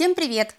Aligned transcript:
Всем 0.00 0.14
привет! 0.14 0.54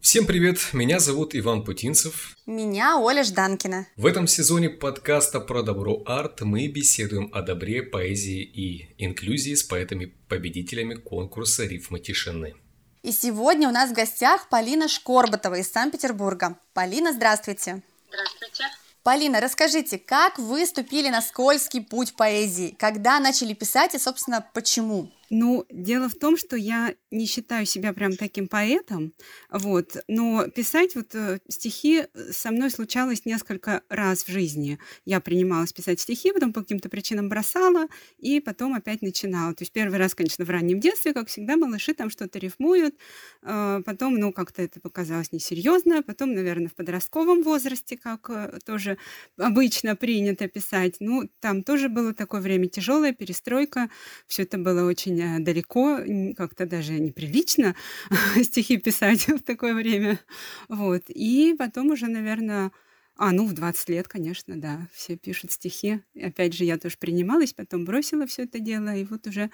Всем 0.00 0.26
привет, 0.26 0.58
меня 0.74 0.98
зовут 0.98 1.34
Иван 1.34 1.64
Путинцев. 1.64 2.36
Меня 2.44 2.98
Оля 2.98 3.24
Жданкина. 3.24 3.86
В 3.96 4.04
этом 4.04 4.26
сезоне 4.26 4.68
подкаста 4.68 5.40
про 5.40 5.62
добро 5.62 6.02
арт 6.04 6.42
мы 6.42 6.66
беседуем 6.68 7.30
о 7.32 7.40
добре, 7.40 7.82
поэзии 7.82 8.42
и 8.42 8.94
инклюзии 9.02 9.54
с 9.54 9.62
поэтами-победителями 9.62 10.96
конкурса 10.96 11.64
«Рифмы 11.64 12.00
тишины». 12.00 12.54
И 13.02 13.12
сегодня 13.12 13.66
у 13.66 13.72
нас 13.72 13.88
в 13.88 13.94
гостях 13.94 14.50
Полина 14.50 14.88
Шкорботова 14.88 15.54
из 15.54 15.72
Санкт-Петербурга. 15.72 16.58
Полина, 16.74 17.14
здравствуйте. 17.14 17.80
Здравствуйте. 18.08 18.64
Полина, 19.02 19.40
расскажите, 19.40 19.98
как 19.98 20.38
вы 20.38 20.66
ступили 20.66 21.08
на 21.08 21.22
скользкий 21.22 21.80
путь 21.80 22.14
поэзии? 22.14 22.76
Когда 22.78 23.18
начали 23.20 23.54
писать 23.54 23.94
и, 23.94 23.98
собственно, 23.98 24.46
почему? 24.52 25.10
Ну, 25.34 25.64
дело 25.70 26.10
в 26.10 26.14
том, 26.14 26.36
что 26.36 26.56
я 26.56 26.94
не 27.10 27.24
считаю 27.24 27.64
себя 27.64 27.94
прям 27.94 28.16
таким 28.18 28.48
поэтом, 28.48 29.14
вот, 29.50 29.96
но 30.06 30.46
писать 30.48 30.94
вот 30.94 31.14
э, 31.14 31.38
стихи 31.48 32.04
со 32.30 32.50
мной 32.50 32.68
случалось 32.70 33.24
несколько 33.24 33.80
раз 33.88 34.24
в 34.24 34.28
жизни. 34.30 34.78
Я 35.06 35.20
принималась 35.20 35.72
писать 35.72 36.00
стихи, 36.00 36.32
потом 36.32 36.52
по 36.52 36.60
каким-то 36.60 36.90
причинам 36.90 37.30
бросала, 37.30 37.86
и 38.18 38.40
потом 38.40 38.74
опять 38.74 39.00
начинала. 39.00 39.54
То 39.54 39.62
есть 39.62 39.72
первый 39.72 39.98
раз, 39.98 40.14
конечно, 40.14 40.44
в 40.44 40.50
раннем 40.50 40.80
детстве, 40.80 41.14
как 41.14 41.28
всегда, 41.28 41.56
малыши 41.56 41.94
там 41.94 42.10
что-то 42.10 42.38
рифмуют, 42.38 42.94
э, 43.42 43.80
потом, 43.86 44.16
ну, 44.16 44.34
как-то 44.34 44.60
это 44.60 44.80
показалось 44.80 45.32
несерьезно, 45.32 46.02
потом, 46.02 46.34
наверное, 46.34 46.68
в 46.68 46.74
подростковом 46.74 47.42
возрасте, 47.42 47.96
как 47.96 48.28
э, 48.28 48.58
тоже 48.66 48.98
обычно 49.38 49.96
принято 49.96 50.46
писать, 50.46 50.96
ну, 51.00 51.22
там 51.40 51.62
тоже 51.64 51.88
было 51.88 52.12
такое 52.12 52.42
время 52.42 52.68
тяжелое, 52.68 53.12
перестройка, 53.14 53.88
все 54.26 54.42
это 54.42 54.58
было 54.58 54.86
очень 54.86 55.21
далеко, 55.40 56.00
как-то 56.36 56.66
даже 56.66 56.92
неприлично 56.94 57.74
стихи 58.42 58.76
писать 58.76 59.28
в 59.28 59.40
такое 59.42 59.74
время. 59.74 60.20
Вот. 60.68 61.02
И 61.08 61.54
потом 61.58 61.90
уже, 61.90 62.06
наверное, 62.08 62.72
а, 63.16 63.32
ну, 63.32 63.46
в 63.46 63.52
20 63.52 63.88
лет, 63.90 64.08
конечно, 64.08 64.60
да, 64.60 64.88
все 64.92 65.16
пишут 65.16 65.52
стихи. 65.52 66.00
И 66.14 66.22
опять 66.22 66.54
же, 66.54 66.64
я 66.64 66.78
тоже 66.78 66.96
принималась, 66.98 67.52
потом 67.52 67.84
бросила 67.84 68.26
все 68.26 68.44
это 68.44 68.58
дело, 68.58 68.94
и 68.94 69.04
вот 69.04 69.26
уже, 69.26 69.50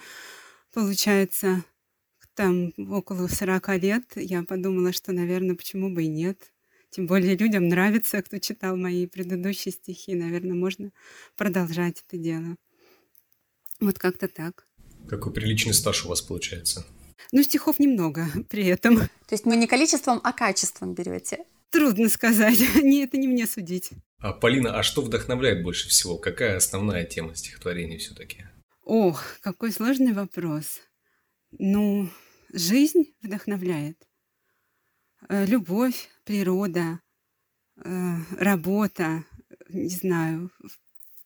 получается, 0.73 1.65
там 2.35 2.73
около 2.79 3.27
40 3.27 3.69
лет 3.83 4.05
я 4.15 4.45
подумала, 4.45 4.93
что, 4.93 5.13
наверное, 5.13 5.57
почему 5.57 5.93
бы 5.93 6.05
и 6.05 6.09
нет. 6.09 6.53
Тем 6.91 7.07
более 7.09 7.37
людям 7.37 7.69
нравится, 7.69 8.23
кто 8.23 8.39
читал 8.39 8.77
мои 8.77 9.07
предыдущие 9.09 9.73
стихи. 9.73 10.15
Наверное, 10.15 10.55
можно 10.55 10.93
продолжать 11.37 12.05
это 12.07 12.17
дело. 12.17 12.57
Вот 13.81 13.99
как-то 13.99 14.29
так. 14.29 14.68
Какой 15.09 15.33
приличный 15.33 15.75
стаж 15.75 16.05
у 16.05 16.09
вас 16.09 16.21
получается? 16.21 16.87
Ну, 17.33 17.43
стихов 17.43 17.79
немного 17.79 18.27
при 18.49 18.67
этом. 18.67 18.99
То 18.99 19.33
есть 19.33 19.45
вы 19.45 19.57
не 19.57 19.67
количеством, 19.67 20.21
а 20.23 20.33
качеством 20.33 20.95
берете? 20.95 21.45
Трудно 21.71 22.09
сказать. 22.09 22.59
Не, 22.83 23.05
это 23.05 23.19
не 23.19 23.29
мне 23.29 23.47
судить. 23.47 23.91
А, 24.21 24.33
Полина, 24.33 24.79
а 24.79 24.83
что 24.83 25.03
вдохновляет 25.03 25.63
больше 25.63 25.89
всего? 25.89 26.17
Какая 26.17 26.57
основная 26.57 27.05
тема 27.05 27.35
стихотворений 27.35 27.99
все-таки? 27.99 28.47
Ох, 28.83 29.23
какой 29.43 29.71
сложный 29.71 30.15
вопрос. 30.15 30.81
Ну, 31.51 32.09
жизнь 32.53 33.15
вдохновляет. 33.21 33.99
Э, 35.29 35.45
любовь, 35.45 36.09
природа, 36.25 37.01
э, 37.77 38.17
работа, 38.39 39.25
не 39.69 39.91
знаю, 39.91 40.51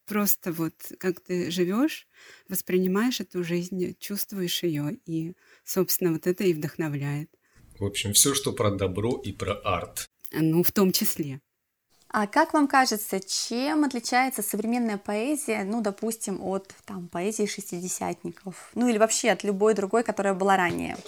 просто 0.07 0.53
вот 0.53 0.75
как 0.99 1.21
ты 1.21 1.51
живешь, 1.51 2.07
воспринимаешь 2.49 3.21
эту 3.21 3.43
жизнь, 3.43 3.97
чувствуешь 3.99 4.63
ее, 4.63 4.99
и, 5.07 5.35
собственно, 5.65 6.13
вот 6.13 6.27
это 6.27 6.45
и 6.45 6.53
вдохновляет. 6.53 7.31
В 7.79 7.85
общем, 7.85 8.13
все, 8.13 8.35
что 8.35 8.53
про 8.53 8.71
добро 8.71 9.21
и 9.25 9.33
про 9.33 9.55
арт. 9.55 10.09
Ну, 10.33 10.63
в 10.63 10.73
том 10.73 10.93
числе. 10.93 11.41
А 12.09 12.27
как 12.27 12.53
вам 12.53 12.69
кажется, 12.69 13.21
чем 13.21 13.85
отличается 13.85 14.43
современная 14.43 14.99
поэзия, 14.99 15.65
ну, 15.65 15.81
допустим, 15.81 16.43
от 16.43 16.75
там, 16.85 17.09
поэзии 17.09 17.47
шестидесятников, 17.47 18.71
ну 18.75 18.87
или 18.87 18.99
вообще 18.99 19.31
от 19.31 19.45
любой 19.45 19.73
другой, 19.73 20.05
которая 20.05 20.35
была 20.35 20.59
ранее? 20.59 20.99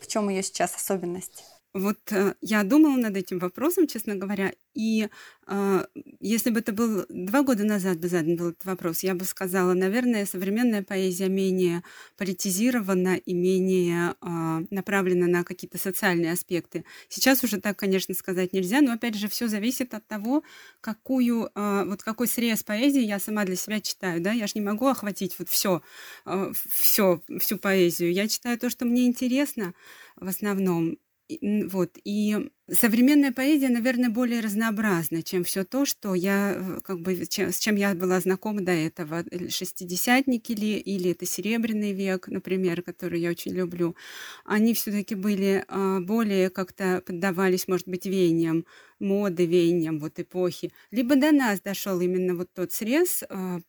В 0.00 0.06
чем 0.06 0.30
ее 0.30 0.42
сейчас 0.42 0.74
особенность? 0.74 1.44
Вот 1.76 1.98
э, 2.10 2.34
я 2.40 2.64
думала 2.64 2.96
над 2.96 3.18
этим 3.18 3.38
вопросом, 3.38 3.86
честно 3.86 4.14
говоря, 4.14 4.54
и 4.72 5.10
э, 5.46 5.86
если 6.20 6.48
бы 6.48 6.60
это 6.60 6.72
был 6.72 7.04
два 7.10 7.42
года 7.42 7.64
назад 7.64 7.98
бы 7.98 8.08
задан 8.08 8.36
был 8.36 8.48
этот 8.50 8.64
вопрос, 8.64 9.02
я 9.02 9.14
бы 9.14 9.26
сказала, 9.26 9.74
наверное, 9.74 10.24
современная 10.24 10.82
поэзия 10.82 11.28
менее 11.28 11.82
политизирована 12.16 13.16
и 13.16 13.34
менее 13.34 14.14
э, 14.22 14.66
направлена 14.70 15.26
на 15.26 15.44
какие-то 15.44 15.76
социальные 15.76 16.32
аспекты. 16.32 16.86
Сейчас 17.10 17.44
уже 17.44 17.60
так, 17.60 17.78
конечно, 17.78 18.14
сказать 18.14 18.54
нельзя, 18.54 18.80
но 18.80 18.92
опять 18.92 19.14
же 19.14 19.28
все 19.28 19.46
зависит 19.46 19.92
от 19.92 20.06
того, 20.06 20.44
какую 20.80 21.50
э, 21.54 21.84
вот 21.84 22.02
какой 22.02 22.26
срез 22.26 22.62
поэзии 22.62 23.02
я 23.02 23.18
сама 23.18 23.44
для 23.44 23.56
себя 23.56 23.82
читаю, 23.82 24.22
да, 24.22 24.32
я 24.32 24.46
же 24.46 24.52
не 24.54 24.62
могу 24.62 24.86
охватить 24.86 25.38
вот 25.38 25.50
все, 25.50 25.82
э, 26.24 26.52
все 26.70 27.20
всю 27.38 27.58
поэзию. 27.58 28.14
Я 28.14 28.28
читаю 28.28 28.58
то, 28.58 28.70
что 28.70 28.86
мне 28.86 29.06
интересно 29.06 29.74
в 30.16 30.26
основном 30.28 30.96
вот. 31.28 31.90
И 32.04 32.50
современная 32.70 33.32
поэзия, 33.32 33.68
наверное, 33.68 34.10
более 34.10 34.40
разнообразна, 34.40 35.22
чем 35.22 35.44
все 35.44 35.64
то, 35.64 35.84
что 35.84 36.14
я, 36.14 36.80
как 36.84 37.00
бы, 37.00 37.26
чем, 37.26 37.52
с 37.52 37.58
чем 37.58 37.76
я 37.76 37.94
была 37.94 38.20
знакома 38.20 38.60
до 38.60 38.72
этого. 38.72 39.24
Шестидесятники 39.48 40.52
ли, 40.52 40.78
или 40.78 41.10
это 41.10 41.26
Серебряный 41.26 41.92
век, 41.92 42.28
например, 42.28 42.82
который 42.82 43.20
я 43.20 43.30
очень 43.30 43.52
люблю. 43.52 43.96
Они 44.44 44.74
все-таки 44.74 45.14
были 45.14 45.64
а, 45.68 46.00
более 46.00 46.50
как-то 46.50 47.02
поддавались, 47.04 47.68
может 47.68 47.88
быть, 47.88 48.06
веяниям 48.06 48.64
моды, 49.00 49.46
веяниям 49.46 49.98
вот 49.98 50.18
эпохи. 50.18 50.72
Либо 50.90 51.16
до 51.16 51.32
нас 51.32 51.60
дошел 51.60 52.00
именно 52.00 52.34
вот 52.34 52.48
тот 52.54 52.72
срез 52.72 53.24
а, 53.28 53.60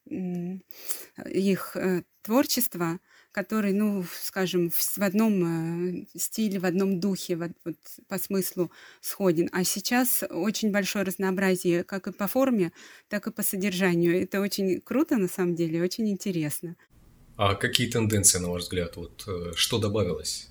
их 1.25 1.75
э, 1.75 2.03
творчества, 2.21 2.99
который, 3.37 3.71
ну, 3.71 4.03
скажем, 4.23 4.71
в 4.71 5.03
одном 5.03 5.99
э, 5.99 6.05
стиле, 6.15 6.57
в 6.57 6.65
одном 6.65 6.99
духе, 6.99 7.35
вот, 7.35 7.51
вот 7.65 7.75
по 8.07 8.17
смыслу 8.17 8.71
сходен. 8.99 9.47
А 9.51 9.63
сейчас 9.63 10.23
очень 10.27 10.71
большое 10.71 11.05
разнообразие 11.05 11.83
как 11.83 12.07
и 12.07 12.11
по 12.11 12.27
форме, 12.27 12.71
так 13.09 13.27
и 13.27 13.31
по 13.31 13.43
содержанию. 13.43 14.19
Это 14.19 14.41
очень 14.41 14.81
круто, 14.81 15.17
на 15.17 15.27
самом 15.27 15.53
деле, 15.53 15.83
очень 15.83 16.09
интересно. 16.09 16.75
А 17.35 17.53
какие 17.53 17.87
тенденции, 17.87 18.39
на 18.39 18.49
ваш 18.49 18.63
взгляд, 18.63 18.97
вот 18.97 19.23
э, 19.27 19.51
что 19.55 19.77
добавилось? 19.77 20.49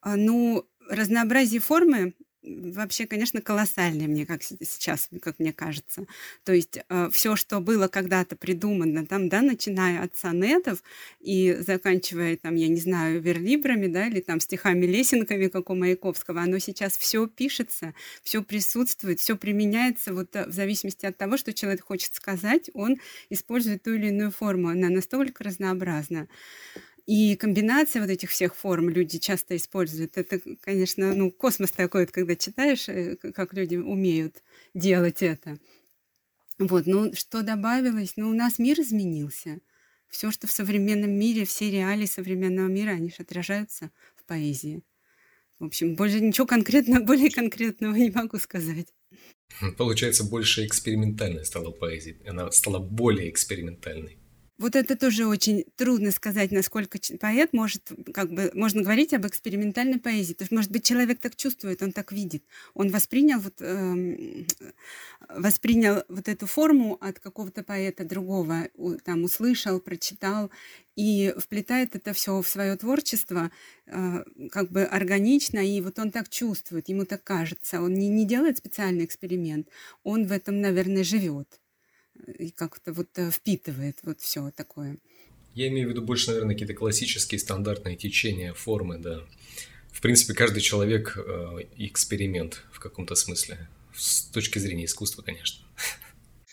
А, 0.00 0.14
ну, 0.14 0.64
разнообразие 0.88 1.60
формы 1.60 2.14
вообще, 2.48 3.06
конечно, 3.06 3.40
колоссальные, 3.40 4.08
мне 4.08 4.26
как 4.26 4.42
сейчас, 4.42 5.08
как 5.22 5.38
мне 5.38 5.52
кажется. 5.52 6.06
То 6.44 6.52
есть 6.52 6.78
э, 6.88 7.10
все, 7.12 7.36
что 7.36 7.60
было 7.60 7.88
когда-то 7.88 8.36
придумано, 8.36 9.06
там, 9.06 9.28
да, 9.28 9.42
начиная 9.42 10.02
от 10.02 10.16
сонетов 10.16 10.82
и 11.20 11.56
заканчивая, 11.60 12.36
там, 12.36 12.54
я 12.54 12.68
не 12.68 12.80
знаю, 12.80 13.20
верлибрами, 13.20 13.86
да, 13.86 14.06
или 14.06 14.20
там 14.20 14.40
стихами-лесенками, 14.40 15.48
как 15.48 15.70
у 15.70 15.74
Маяковского, 15.74 16.42
оно 16.42 16.58
сейчас 16.58 16.96
все 16.96 17.26
пишется, 17.26 17.94
все 18.22 18.42
присутствует, 18.42 19.20
все 19.20 19.36
применяется 19.36 20.12
вот 20.12 20.34
э, 20.34 20.46
в 20.46 20.52
зависимости 20.52 21.06
от 21.06 21.16
того, 21.16 21.36
что 21.36 21.52
человек 21.52 21.84
хочет 21.84 22.14
сказать, 22.14 22.70
он 22.74 22.96
использует 23.30 23.82
ту 23.82 23.94
или 23.94 24.08
иную 24.08 24.30
форму. 24.30 24.68
Она 24.68 24.88
настолько 24.88 25.44
разнообразна. 25.44 26.28
И 27.08 27.36
комбинация 27.36 28.02
вот 28.02 28.10
этих 28.10 28.28
всех 28.28 28.54
форм 28.54 28.90
люди 28.90 29.18
часто 29.18 29.56
используют. 29.56 30.18
Это, 30.18 30.42
конечно, 30.60 31.14
ну, 31.14 31.30
космос 31.30 31.70
такой, 31.70 32.06
когда 32.06 32.36
читаешь, 32.36 32.86
э, 32.90 33.16
как 33.16 33.54
люди 33.54 33.76
умеют 33.76 34.42
делать 34.74 35.22
это. 35.22 35.58
Вот, 36.58 36.84
ну, 36.84 37.14
что 37.14 37.42
добавилось? 37.42 38.12
Ну, 38.16 38.28
у 38.28 38.34
нас 38.34 38.58
мир 38.58 38.78
изменился. 38.78 39.60
Все, 40.10 40.30
что 40.30 40.46
в 40.46 40.52
современном 40.52 41.12
мире, 41.12 41.46
все 41.46 41.70
реалии 41.70 42.04
современного 42.04 42.68
мира, 42.68 42.90
они 42.90 43.08
же 43.08 43.22
отражаются 43.22 43.90
в 44.14 44.24
поэзии. 44.24 44.82
В 45.58 45.64
общем, 45.64 45.96
больше 45.96 46.20
ничего 46.20 46.46
конкретного, 46.46 47.02
более 47.06 47.30
конкретного 47.30 47.94
не 47.94 48.10
могу 48.10 48.36
сказать. 48.36 48.88
Получается, 49.78 50.24
больше 50.24 50.66
экспериментальной 50.66 51.46
стала 51.46 51.70
поэзия. 51.70 52.18
Она 52.26 52.50
стала 52.50 52.80
более 52.80 53.30
экспериментальной. 53.30 54.18
Вот 54.58 54.74
это 54.74 54.96
тоже 54.96 55.26
очень 55.26 55.64
трудно 55.76 56.10
сказать, 56.10 56.50
насколько 56.50 56.98
поэт 57.20 57.52
может, 57.52 57.92
как 58.12 58.32
бы, 58.32 58.50
можно 58.54 58.82
говорить 58.82 59.14
об 59.14 59.24
экспериментальной 59.24 60.00
поэзии. 60.00 60.34
То 60.34 60.42
есть, 60.42 60.50
может 60.50 60.72
быть, 60.72 60.84
человек 60.84 61.20
так 61.20 61.36
чувствует, 61.36 61.80
он 61.80 61.92
так 61.92 62.10
видит. 62.10 62.42
Он 62.74 62.88
воспринял 62.88 63.38
вот, 63.38 63.54
э, 63.60 64.44
воспринял 65.28 66.02
вот 66.08 66.28
эту 66.28 66.46
форму 66.46 66.98
от 67.00 67.20
какого-то 67.20 67.62
поэта 67.62 68.04
другого, 68.04 68.68
там, 69.04 69.22
услышал, 69.22 69.78
прочитал, 69.78 70.50
и 70.96 71.32
вплетает 71.38 71.94
это 71.94 72.12
все 72.12 72.42
в 72.42 72.48
свое 72.48 72.76
творчество 72.76 73.52
э, 73.86 74.24
как 74.50 74.72
бы 74.72 74.82
органично, 74.82 75.60
и 75.60 75.80
вот 75.80 76.00
он 76.00 76.10
так 76.10 76.28
чувствует, 76.28 76.88
ему 76.88 77.04
так 77.04 77.22
кажется. 77.22 77.80
Он 77.80 77.94
не, 77.94 78.08
не 78.08 78.26
делает 78.26 78.58
специальный 78.58 79.04
эксперимент, 79.04 79.68
он 80.02 80.26
в 80.26 80.32
этом, 80.32 80.60
наверное, 80.60 81.04
живет 81.04 81.60
и 82.26 82.50
как-то 82.50 82.92
вот 82.92 83.08
э, 83.16 83.30
впитывает 83.30 83.98
вот 84.02 84.20
все 84.20 84.50
такое. 84.50 84.98
Я 85.54 85.68
имею 85.68 85.88
в 85.88 85.90
виду 85.90 86.02
больше, 86.02 86.28
наверное, 86.28 86.54
какие-то 86.54 86.74
классические 86.74 87.38
стандартные 87.38 87.96
течения 87.96 88.52
формы, 88.52 88.98
да. 88.98 89.24
В 89.90 90.00
принципе, 90.00 90.34
каждый 90.34 90.60
человек 90.60 91.16
э, 91.16 91.66
эксперимент 91.76 92.62
в 92.72 92.78
каком-то 92.78 93.14
смысле. 93.14 93.68
С 93.94 94.22
точки 94.24 94.58
зрения 94.58 94.84
искусства, 94.84 95.22
конечно. 95.22 95.66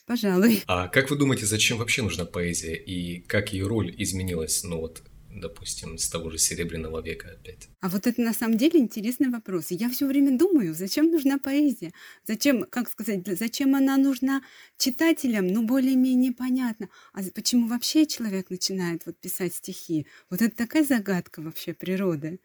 Пожалуй. 0.07 0.63
А 0.67 0.87
как 0.87 1.09
вы 1.09 1.17
думаете, 1.17 1.45
зачем 1.45 1.77
вообще 1.77 2.01
нужна 2.01 2.25
поэзия 2.25 2.75
и 2.75 3.19
как 3.21 3.53
ее 3.53 3.67
роль 3.67 3.93
изменилась, 3.97 4.63
ну 4.63 4.79
вот, 4.79 5.01
допустим, 5.39 5.97
с 5.97 6.09
того 6.09 6.29
же 6.29 6.37
Серебряного 6.37 7.01
века 7.01 7.29
опять? 7.31 7.67
А 7.81 7.89
вот 7.89 8.07
это 8.07 8.21
на 8.21 8.33
самом 8.33 8.57
деле 8.57 8.79
интересный 8.79 9.29
вопрос. 9.29 9.67
я 9.69 9.89
все 9.89 10.07
время 10.07 10.37
думаю, 10.37 10.73
зачем 10.73 11.11
нужна 11.11 11.37
поэзия? 11.37 11.91
Зачем, 12.25 12.63
как 12.63 12.89
сказать, 12.89 13.21
зачем 13.25 13.75
она 13.75 13.97
нужна 13.97 14.41
читателям? 14.77 15.47
Ну, 15.47 15.65
более-менее 15.65 16.33
понятно. 16.33 16.89
А 17.13 17.21
почему 17.33 17.67
вообще 17.67 18.05
человек 18.05 18.49
начинает 18.49 19.05
вот 19.05 19.17
писать 19.17 19.53
стихи? 19.53 20.07
Вот 20.29 20.41
это 20.41 20.55
такая 20.55 20.83
загадка 20.83 21.41
вообще 21.41 21.73
природы. 21.73 22.39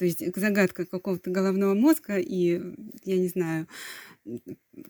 То 0.00 0.06
есть 0.06 0.22
загадка 0.34 0.86
какого-то 0.86 1.28
головного 1.28 1.74
мозга 1.74 2.16
и, 2.16 2.58
я 3.04 3.18
не 3.18 3.28
знаю, 3.28 3.68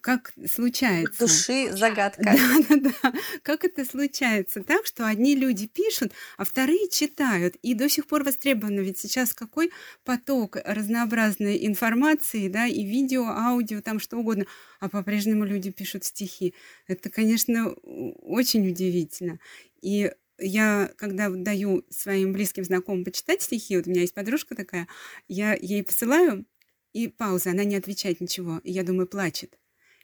как 0.02 0.32
случается. 0.48 1.26
Души 1.26 1.72
загадка. 1.72 2.22
Да, 2.22 2.36
да, 2.76 2.92
да. 3.02 3.12
Как 3.42 3.64
это 3.64 3.84
случается 3.84 4.62
так, 4.62 4.86
что 4.86 5.08
одни 5.08 5.34
люди 5.34 5.66
пишут, 5.66 6.12
а 6.36 6.44
вторые 6.44 6.88
читают. 6.88 7.56
И 7.56 7.74
до 7.74 7.88
сих 7.88 8.06
пор 8.06 8.22
востребовано. 8.22 8.78
Ведь 8.82 8.98
сейчас 8.98 9.34
какой 9.34 9.72
поток 10.04 10.58
разнообразной 10.64 11.66
информации, 11.66 12.46
да, 12.46 12.68
и 12.68 12.84
видео, 12.84 13.24
аудио, 13.26 13.80
там 13.80 13.98
что 13.98 14.16
угодно. 14.16 14.46
А 14.78 14.88
по-прежнему 14.88 15.44
люди 15.44 15.72
пишут 15.72 16.04
стихи. 16.04 16.54
Это, 16.86 17.10
конечно, 17.10 17.70
очень 17.72 18.68
удивительно. 18.68 19.40
И 19.82 20.12
я, 20.40 20.90
когда 20.96 21.28
даю 21.30 21.84
своим 21.90 22.32
близким 22.32 22.64
знакомым 22.64 23.04
почитать 23.04 23.42
стихи, 23.42 23.76
вот 23.76 23.86
у 23.86 23.90
меня 23.90 24.02
есть 24.02 24.14
подружка 24.14 24.54
такая, 24.54 24.88
я 25.28 25.54
ей 25.54 25.82
посылаю, 25.82 26.46
и 26.92 27.08
пауза, 27.08 27.50
она 27.50 27.64
не 27.64 27.76
отвечает 27.76 28.20
ничего. 28.20 28.60
И 28.64 28.72
я 28.72 28.82
думаю, 28.82 29.06
плачет. 29.06 29.58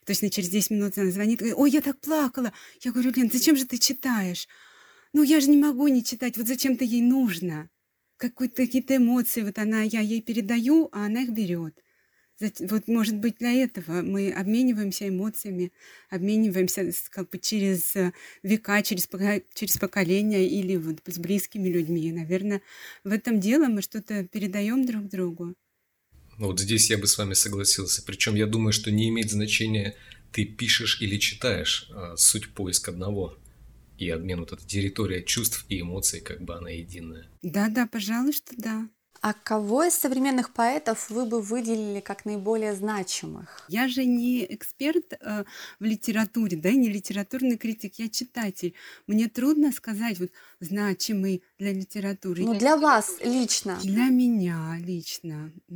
Точно 0.05 0.31
через 0.31 0.49
10 0.49 0.71
минут 0.71 0.97
она 0.99 1.11
звонит, 1.11 1.41
говорит, 1.41 1.59
ой, 1.59 1.71
я 1.71 1.81
так 1.81 2.01
плакала. 2.01 2.53
Я 2.81 2.93
говорю, 2.93 3.13
Лен, 3.15 3.29
зачем 3.33 3.57
же 3.57 3.67
ты 3.67 3.79
читаешь? 3.79 4.47
Ну, 5.13 5.23
я 5.23 5.41
же 5.41 5.51
не 5.51 5.57
могу 5.57 5.89
не 5.89 6.05
читать, 6.05 6.37
вот 6.37 6.47
зачем-то 6.47 6.85
ей 6.85 7.03
нужно. 7.03 7.71
Какие-то 8.19 8.97
эмоции, 8.97 9.43
вот 9.43 9.59
она, 9.59 9.83
я 9.83 10.01
ей 10.01 10.23
передаю, 10.23 10.89
а 10.93 11.07
она 11.07 11.23
их 11.23 11.31
берет. 11.31 11.83
Вот, 12.39 12.87
может 12.87 13.17
быть, 13.17 13.39
для 13.39 13.53
этого 13.53 14.03
мы 14.03 14.31
обмениваемся 14.31 15.09
эмоциями, 15.09 15.73
обмениваемся 16.11 16.93
как 17.11 17.31
бы 17.31 17.39
через 17.39 17.97
э, 17.97 18.13
века, 18.43 18.83
через, 18.83 19.09
через 19.55 19.79
поколения 19.79 20.47
или 20.47 20.77
вот 20.77 20.99
с 21.07 21.19
близкими 21.19 21.69
людьми. 21.69 22.13
Наверное, 22.13 22.61
в 23.05 23.13
этом 23.13 23.41
дело 23.41 23.69
мы 23.69 23.81
что-то 23.81 24.25
передаем 24.25 24.85
друг 24.85 25.09
другу. 25.09 25.55
Ну, 26.39 26.49
вот 26.49 26.61
здесь 26.61 26.91
я 26.91 26.99
бы 26.99 27.07
с 27.07 27.17
вами 27.17 27.33
согласился. 27.33 28.03
Причем 28.05 28.35
я 28.35 28.47
думаю, 28.47 28.73
что 28.73 28.91
не 28.91 29.09
имеет 29.09 29.31
значения, 29.31 29.97
ты 30.33 30.45
пишешь 30.45 31.01
или 31.01 31.17
читаешь. 31.19 31.89
А 31.95 32.17
суть 32.17 32.53
поиск 32.53 32.89
одного. 32.91 33.39
И 33.97 34.11
обмен 34.11 34.41
вот 34.41 34.53
эта 34.53 34.67
территория 34.67 35.23
чувств 35.23 35.65
и 35.71 35.81
эмоций, 35.81 36.21
как 36.21 36.43
бы 36.43 36.55
она 36.55 36.69
единая. 36.69 37.27
Да-да, 37.43 37.87
пожалуй, 37.87 38.35
что 38.35 38.53
да. 38.59 38.91
А 39.27 39.33
кого 39.33 39.83
из 39.83 39.95
современных 39.95 40.53
поэтов 40.53 41.11
вы 41.11 41.27
бы 41.27 41.43
выделили 41.43 41.99
как 41.99 42.27
наиболее 42.27 42.77
значимых? 42.77 43.67
Я 43.67 43.89
же 43.89 44.05
не 44.05 44.45
эксперт 44.55 45.15
э, 45.15 45.43
в 45.81 45.85
литературе, 45.85 46.57
да, 46.57 46.71
не 46.71 46.89
литературный 46.89 47.57
критик, 47.57 47.95
я 47.97 48.09
читатель. 48.09 48.75
Мне 49.09 49.29
трудно 49.29 49.73
сказать, 49.73 50.21
вот, 50.21 50.31
значимый 50.61 51.43
для 51.59 51.73
литературы. 51.73 52.45
Ну, 52.45 52.55
для 52.55 52.77
вас 52.77 53.17
лично. 53.21 53.77
Для 53.83 54.11
меня 54.11 54.79
лично. 54.79 55.51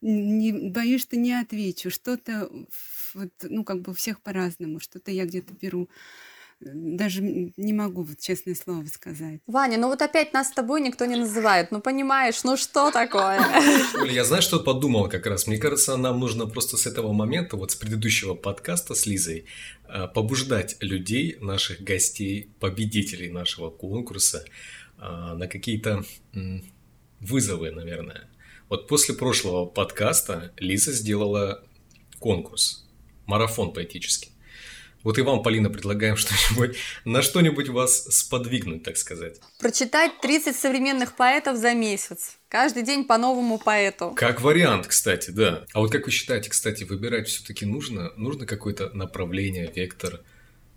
Не, 0.00 0.70
боюсь, 0.70 1.02
что 1.02 1.16
не 1.16 1.32
отвечу. 1.32 1.90
Что-то, 1.90 2.48
вот, 3.14 3.32
ну, 3.42 3.64
как 3.64 3.80
бы 3.80 3.90
у 3.90 3.94
всех 3.94 4.20
по-разному. 4.20 4.78
Что-то 4.78 5.10
я 5.10 5.24
где-то 5.24 5.52
беру 5.54 5.88
даже 6.60 7.22
не 7.22 7.72
могу, 7.72 8.02
вот, 8.02 8.18
честное 8.18 8.54
слово 8.54 8.86
сказать. 8.86 9.40
Ваня, 9.46 9.78
ну 9.78 9.88
вот 9.88 10.02
опять 10.02 10.32
нас 10.32 10.48
с 10.48 10.52
тобой 10.52 10.80
никто 10.80 11.04
не 11.04 11.16
называет. 11.16 11.70
Ну 11.70 11.80
понимаешь, 11.80 12.44
ну 12.44 12.56
что 12.56 12.90
такое? 12.90 13.40
Оля, 13.94 14.12
я 14.12 14.24
знаю, 14.24 14.42
что 14.42 14.60
подумал 14.60 15.08
как 15.08 15.26
раз. 15.26 15.46
Мне 15.46 15.58
кажется, 15.58 15.96
нам 15.96 16.20
нужно 16.20 16.46
просто 16.46 16.76
с 16.76 16.86
этого 16.86 17.12
момента, 17.12 17.56
вот 17.56 17.72
с 17.72 17.76
предыдущего 17.76 18.34
подкаста 18.34 18.94
с 18.94 19.06
Лизой, 19.06 19.46
э, 19.88 20.08
побуждать 20.08 20.76
людей, 20.80 21.36
наших 21.40 21.82
гостей, 21.82 22.50
победителей 22.60 23.30
нашего 23.30 23.70
конкурса 23.70 24.44
э, 24.98 25.34
на 25.34 25.46
какие-то 25.46 26.04
вызовы, 27.20 27.70
наверное. 27.70 28.28
Вот 28.68 28.88
после 28.88 29.14
прошлого 29.14 29.66
подкаста 29.66 30.52
Лиза 30.58 30.92
сделала 30.92 31.62
конкурс, 32.18 32.86
марафон 33.26 33.72
поэтический. 33.72 34.33
Вот 35.04 35.18
и 35.18 35.22
вам, 35.22 35.42
Полина, 35.42 35.70
предлагаем 35.70 36.16
что-нибудь, 36.16 36.76
на 37.04 37.22
что-нибудь 37.22 37.68
вас 37.68 38.04
сподвигнуть, 38.04 38.82
так 38.82 38.96
сказать. 38.96 39.38
Прочитать 39.60 40.20
30 40.20 40.56
современных 40.56 41.14
поэтов 41.14 41.58
за 41.58 41.74
месяц. 41.74 42.38
Каждый 42.48 42.82
день 42.82 43.04
по 43.04 43.18
новому 43.18 43.58
поэту. 43.58 44.12
Как 44.16 44.40
вариант, 44.40 44.86
кстати, 44.86 45.30
да. 45.30 45.66
А 45.72 45.80
вот 45.80 45.92
как 45.92 46.06
вы 46.06 46.10
считаете, 46.10 46.50
кстати, 46.50 46.84
выбирать 46.84 47.28
все-таки 47.28 47.66
нужно? 47.66 48.12
Нужно 48.16 48.46
какое-то 48.46 48.90
направление, 48.94 49.70
вектор 49.74 50.22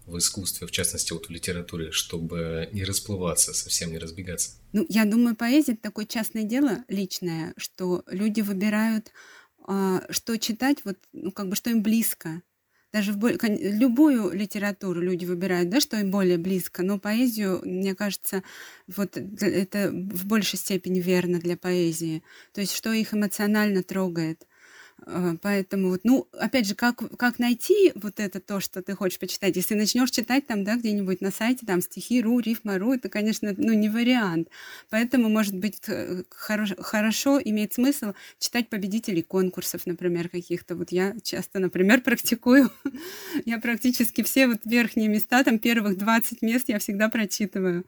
в 0.05 0.17
искусстве, 0.17 0.67
в 0.67 0.71
частности, 0.71 1.11
вот 1.11 1.27
в 1.27 1.29
литературе, 1.29 1.91
чтобы 1.91 2.69
не 2.71 2.83
расплываться, 2.83 3.53
совсем 3.53 3.91
не 3.91 3.97
разбегаться? 3.97 4.51
Ну, 4.71 4.85
я 4.89 5.03
думаю, 5.05 5.35
поэзия– 5.35 5.71
это 5.73 5.81
такое 5.83 6.05
частное 6.05 6.43
дело 6.43 6.83
личное, 6.87 7.53
что 7.57 8.03
люди 8.07 8.39
выбирают, 8.39 9.11
а, 9.67 10.01
что 10.09 10.37
читать, 10.37 10.77
вот, 10.85 10.97
ну, 11.11 11.31
как 11.31 11.49
бы, 11.49 11.55
что 11.57 11.69
им 11.69 11.83
близко 11.83 12.41
даже 12.93 13.13
в 13.13 13.27
любую 13.49 14.31
литературу 14.31 15.01
люди 15.01 15.25
выбирают, 15.25 15.69
да, 15.69 15.79
что 15.79 15.97
им 15.97 16.11
более 16.11 16.37
близко, 16.37 16.83
но 16.83 16.99
поэзию, 16.99 17.61
мне 17.63 17.95
кажется, 17.95 18.43
вот 18.87 19.17
это 19.17 19.89
в 19.91 20.25
большей 20.25 20.57
степени 20.57 20.99
верно 20.99 21.39
для 21.39 21.57
поэзии. 21.57 22.23
То 22.53 22.61
есть, 22.61 22.73
что 22.73 22.91
их 22.93 23.13
эмоционально 23.13 23.83
трогает. 23.83 24.47
А, 25.05 25.35
поэтому 25.41 25.89
вот, 25.89 26.01
ну, 26.03 26.27
опять 26.33 26.67
же, 26.67 26.75
как, 26.75 27.01
как 27.17 27.39
найти 27.39 27.91
вот 27.95 28.19
это 28.19 28.39
то, 28.39 28.59
что 28.59 28.81
ты 28.81 28.95
хочешь 28.95 29.19
почитать? 29.19 29.55
Если 29.55 29.75
начнешь 29.75 30.11
читать 30.11 30.47
там, 30.47 30.63
да, 30.63 30.75
где-нибудь 30.75 31.21
на 31.21 31.31
сайте, 31.31 31.65
там, 31.65 31.81
стихи, 31.81 32.21
ру, 32.21 32.39
рифма, 32.39 32.79
ру, 32.79 32.93
это, 32.93 33.09
конечно, 33.09 33.53
ну, 33.57 33.73
не 33.73 33.89
вариант. 33.89 34.49
Поэтому, 34.89 35.29
может 35.29 35.55
быть, 35.55 35.79
хорошо, 36.29 36.75
хорошо 36.79 37.39
имеет 37.43 37.73
смысл 37.73 38.13
читать 38.39 38.69
победителей 38.69 39.21
конкурсов, 39.21 39.85
например, 39.85 40.29
каких-то. 40.29 40.75
Вот 40.75 40.91
я 40.91 41.15
часто, 41.23 41.59
например, 41.59 42.01
практикую. 42.03 42.71
я 43.45 43.59
практически 43.59 44.23
все 44.23 44.47
вот 44.47 44.59
верхние 44.65 45.09
места, 45.09 45.43
там, 45.43 45.59
первых 45.59 45.97
20 45.97 46.41
мест 46.41 46.69
я 46.69 46.79
всегда 46.79 47.09
прочитываю 47.09 47.85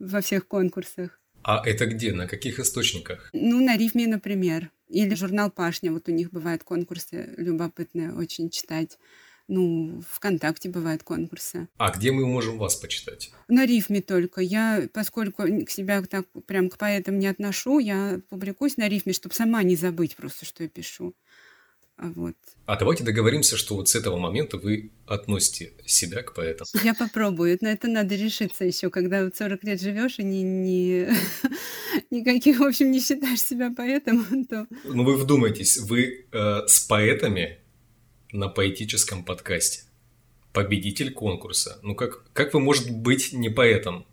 во 0.00 0.20
всех 0.20 0.48
конкурсах. 0.48 1.20
А 1.42 1.62
это 1.64 1.86
где? 1.86 2.12
На 2.12 2.26
каких 2.26 2.58
источниках? 2.58 3.30
Ну, 3.32 3.64
на 3.64 3.76
рифме, 3.76 4.06
например. 4.06 4.70
Или 4.90 5.14
журнал 5.14 5.50
«Пашня». 5.50 5.92
Вот 5.92 6.08
у 6.08 6.12
них 6.12 6.30
бывают 6.30 6.64
конкурсы 6.64 7.32
любопытные 7.36 8.12
очень 8.12 8.50
читать. 8.50 8.98
Ну, 9.46 10.02
ВКонтакте 10.08 10.68
бывают 10.68 11.02
конкурсы. 11.02 11.68
А 11.76 11.90
где 11.90 12.12
мы 12.12 12.26
можем 12.26 12.58
вас 12.58 12.76
почитать? 12.76 13.32
На 13.48 13.66
рифме 13.66 14.00
только. 14.00 14.40
Я, 14.40 14.88
поскольку 14.92 15.44
к 15.64 15.70
себя 15.70 16.02
так 16.02 16.26
прям 16.46 16.70
к 16.70 16.78
поэтам 16.78 17.18
не 17.18 17.26
отношу, 17.26 17.78
я 17.78 18.20
публикуюсь 18.28 18.76
на 18.76 18.88
рифме, 18.88 19.12
чтобы 19.12 19.34
сама 19.34 19.62
не 19.62 19.76
забыть 19.76 20.14
просто, 20.16 20.44
что 20.44 20.62
я 20.64 20.68
пишу. 20.68 21.14
Вот. 22.00 22.34
А 22.66 22.76
давайте 22.76 23.04
договоримся, 23.04 23.56
что 23.56 23.76
вот 23.76 23.88
с 23.88 23.94
этого 23.94 24.16
момента 24.16 24.56
вы 24.56 24.90
относите 25.06 25.72
себя 25.86 26.22
к 26.22 26.34
поэтам. 26.34 26.66
Я 26.82 26.94
попробую. 26.94 27.58
На 27.60 27.68
это 27.68 27.88
надо 27.88 28.14
решиться 28.14 28.64
еще, 28.64 28.90
когда 28.90 29.24
вот 29.24 29.36
40 29.36 29.64
лет 29.64 29.80
живешь 29.80 30.18
и 30.18 30.22
не, 30.22 30.42
не, 30.42 31.08
никаких, 32.10 32.60
в 32.60 32.64
общем, 32.64 32.90
не 32.90 33.00
считаешь 33.00 33.42
себя 33.42 33.72
поэтом. 33.76 34.46
То... 34.50 34.66
Ну 34.84 35.04
вы 35.04 35.16
вдумайтесь, 35.16 35.78
вы 35.78 36.26
э, 36.30 36.60
с 36.66 36.80
поэтами 36.80 37.58
на 38.32 38.48
поэтическом 38.48 39.24
подкасте. 39.24 39.82
Победитель 40.52 41.12
конкурса. 41.12 41.78
Ну 41.82 41.94
как, 41.94 42.24
как 42.32 42.54
вы 42.54 42.60
можете 42.60 42.92
быть 42.92 43.32
не 43.32 43.50
поэтом? 43.50 44.06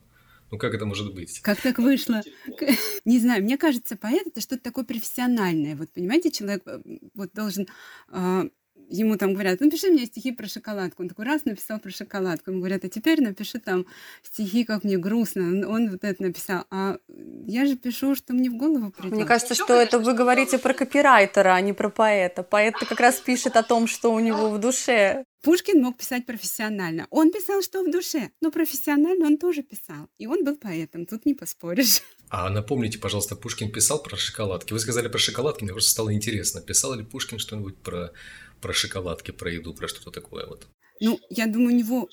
Ну 0.51 0.57
как 0.57 0.73
это 0.73 0.85
может 0.85 1.13
быть? 1.13 1.39
Как 1.41 1.61
так 1.61 1.77
вышло? 1.77 2.21
Не 3.05 3.19
знаю, 3.19 3.43
мне 3.43 3.57
кажется, 3.57 3.97
поэт 3.97 4.27
это 4.27 4.41
что-то 4.41 4.63
такое 4.63 4.85
профессиональное. 4.85 5.75
Вот 5.75 5.91
понимаете, 5.91 6.31
человек 6.31 6.63
э, 6.65 6.79
вот 7.15 7.31
должен 7.33 7.67
а, 8.09 8.45
ему 8.89 9.17
там 9.17 9.33
говорят, 9.33 9.59
напиши 9.59 9.89
мне 9.89 10.05
стихи 10.05 10.31
про 10.31 10.47
шоколадку. 10.47 11.03
Он 11.03 11.09
такой 11.09 11.25
раз 11.25 11.45
написал 11.45 11.79
про 11.79 11.89
шоколадку. 11.89 12.51
Ему 12.51 12.59
говорят, 12.59 12.83
а 12.83 12.89
теперь 12.89 13.21
напиши 13.21 13.59
там 13.59 13.85
стихи, 14.23 14.63
как 14.63 14.83
мне 14.83 14.97
грустно. 14.97 15.67
Он 15.67 15.89
вот 15.89 16.03
это 16.03 16.23
написал. 16.23 16.65
А 16.69 16.97
я 17.45 17.65
же 17.65 17.75
пишу, 17.75 18.15
что 18.15 18.33
мне 18.33 18.49
в 18.49 18.57
голову 18.57 18.91
придет. 18.91 19.13
Мне 19.13 19.25
кажется, 19.25 19.55
что 19.55 19.73
это 19.73 19.99
вы 19.99 20.13
говорите 20.13 20.57
про 20.57 20.73
копирайтера, 20.73 21.53
а 21.53 21.61
не 21.61 21.73
про 21.73 21.89
поэта. 21.89 22.43
Поэт 22.43 22.75
как 22.75 22.99
раз 22.99 23.19
пишет 23.19 23.55
о 23.55 23.63
том, 23.63 23.87
что 23.87 24.13
у 24.13 24.19
него 24.19 24.49
в 24.49 24.59
душе. 24.59 25.25
Пушкин 25.47 25.81
мог 25.81 25.97
писать 25.97 26.25
профессионально. 26.25 27.07
Он 27.09 27.31
писал, 27.31 27.61
что 27.61 27.81
в 27.81 27.89
душе, 27.89 28.31
но 28.41 28.51
профессионально 28.51 29.27
он 29.27 29.37
тоже 29.37 29.63
писал. 29.63 30.09
И 30.17 30.27
он 30.27 30.43
был 30.43 30.57
поэтом, 30.57 31.05
тут 31.05 31.25
не 31.25 31.35
поспоришь. 31.35 32.01
А 32.29 32.49
напомните, 32.49 32.99
пожалуйста, 32.99 33.37
Пушкин 33.37 33.71
писал 33.71 34.03
про 34.03 34.17
шоколадки. 34.17 34.73
Вы 34.73 34.79
сказали 34.79 35.07
про 35.07 35.17
шоколадки, 35.17 35.63
мне 35.63 35.71
просто 35.71 35.91
стало 35.91 36.13
интересно. 36.13 36.59
Писал 36.59 36.95
ли 36.95 37.05
Пушкин 37.05 37.39
что-нибудь 37.39 37.77
про, 37.77 38.11
про 38.59 38.73
шоколадки, 38.73 39.31
про 39.31 39.49
еду, 39.49 39.73
про 39.73 39.87
что-то 39.87 40.11
такое 40.11 40.45
вот? 40.45 40.67
Ну, 40.99 41.17
я 41.29 41.47
думаю, 41.47 41.75
у 41.75 41.79
него 41.79 42.09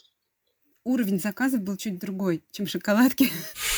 уровень 0.85 1.19
заказов 1.19 1.63
был 1.63 1.77
чуть 1.77 1.99
другой, 1.99 2.45
чем 2.53 2.69
шоколадки. 2.69 3.33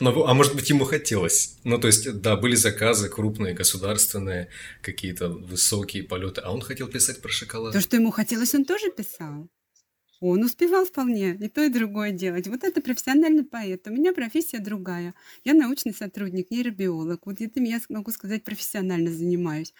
Ну, 0.00 0.24
а 0.24 0.34
может 0.34 0.54
быть, 0.54 0.70
ему 0.70 0.84
хотелось. 0.84 1.56
Ну, 1.64 1.78
то 1.78 1.86
есть, 1.86 2.20
да, 2.20 2.36
были 2.36 2.54
заказы 2.54 3.08
крупные, 3.08 3.54
государственные, 3.54 4.48
какие-то 4.82 5.28
высокие 5.28 6.02
полеты, 6.02 6.40
а 6.40 6.52
он 6.52 6.60
хотел 6.60 6.88
писать 6.88 7.20
про 7.20 7.30
шоколад. 7.30 7.72
То, 7.72 7.80
что 7.80 7.96
ему 7.96 8.10
хотелось, 8.10 8.54
он 8.54 8.64
тоже 8.64 8.90
писал. 8.90 9.48
Он 10.20 10.42
успевал 10.42 10.86
вполне 10.86 11.34
и 11.34 11.48
то, 11.48 11.62
и 11.62 11.68
другое 11.68 12.10
делать. 12.10 12.46
Вот 12.46 12.64
это 12.64 12.80
профессиональный 12.80 13.44
поэт. 13.44 13.86
У 13.86 13.90
меня 13.90 14.14
профессия 14.14 14.58
другая. 14.58 15.14
Я 15.44 15.52
научный 15.52 15.92
сотрудник, 15.92 16.50
нейробиолог. 16.50 17.26
Вот 17.26 17.40
этим 17.40 17.64
я 17.64 17.80
могу 17.90 18.10
сказать, 18.10 18.42
профессионально 18.42 19.12
занимаюсь. 19.12 19.74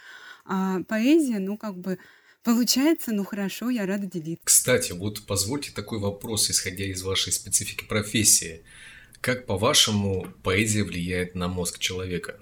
А 0.45 0.83
поэзия, 0.83 1.39
ну, 1.39 1.57
как 1.57 1.79
бы, 1.79 1.99
Получается, 2.43 3.13
ну 3.13 3.25
хорошо, 3.25 3.71
я 3.71 3.87
рада 3.87 4.07
делиться. 4.07 4.45
Кстати, 4.45 4.93
вот 4.93 5.27
позвольте 5.27 5.73
такой 5.73 5.99
вопрос, 5.99 6.51
исходя 6.51 6.85
из 6.85 7.03
вашей 7.03 7.33
специфики 7.33 7.87
профессии. 7.87 8.65
Как, 9.25 9.47
по-вашему, 9.47 10.27
поэзия 10.43 10.85
влияет 10.85 11.35
на 11.35 11.49
мозг 11.49 11.79
человека? 11.79 12.39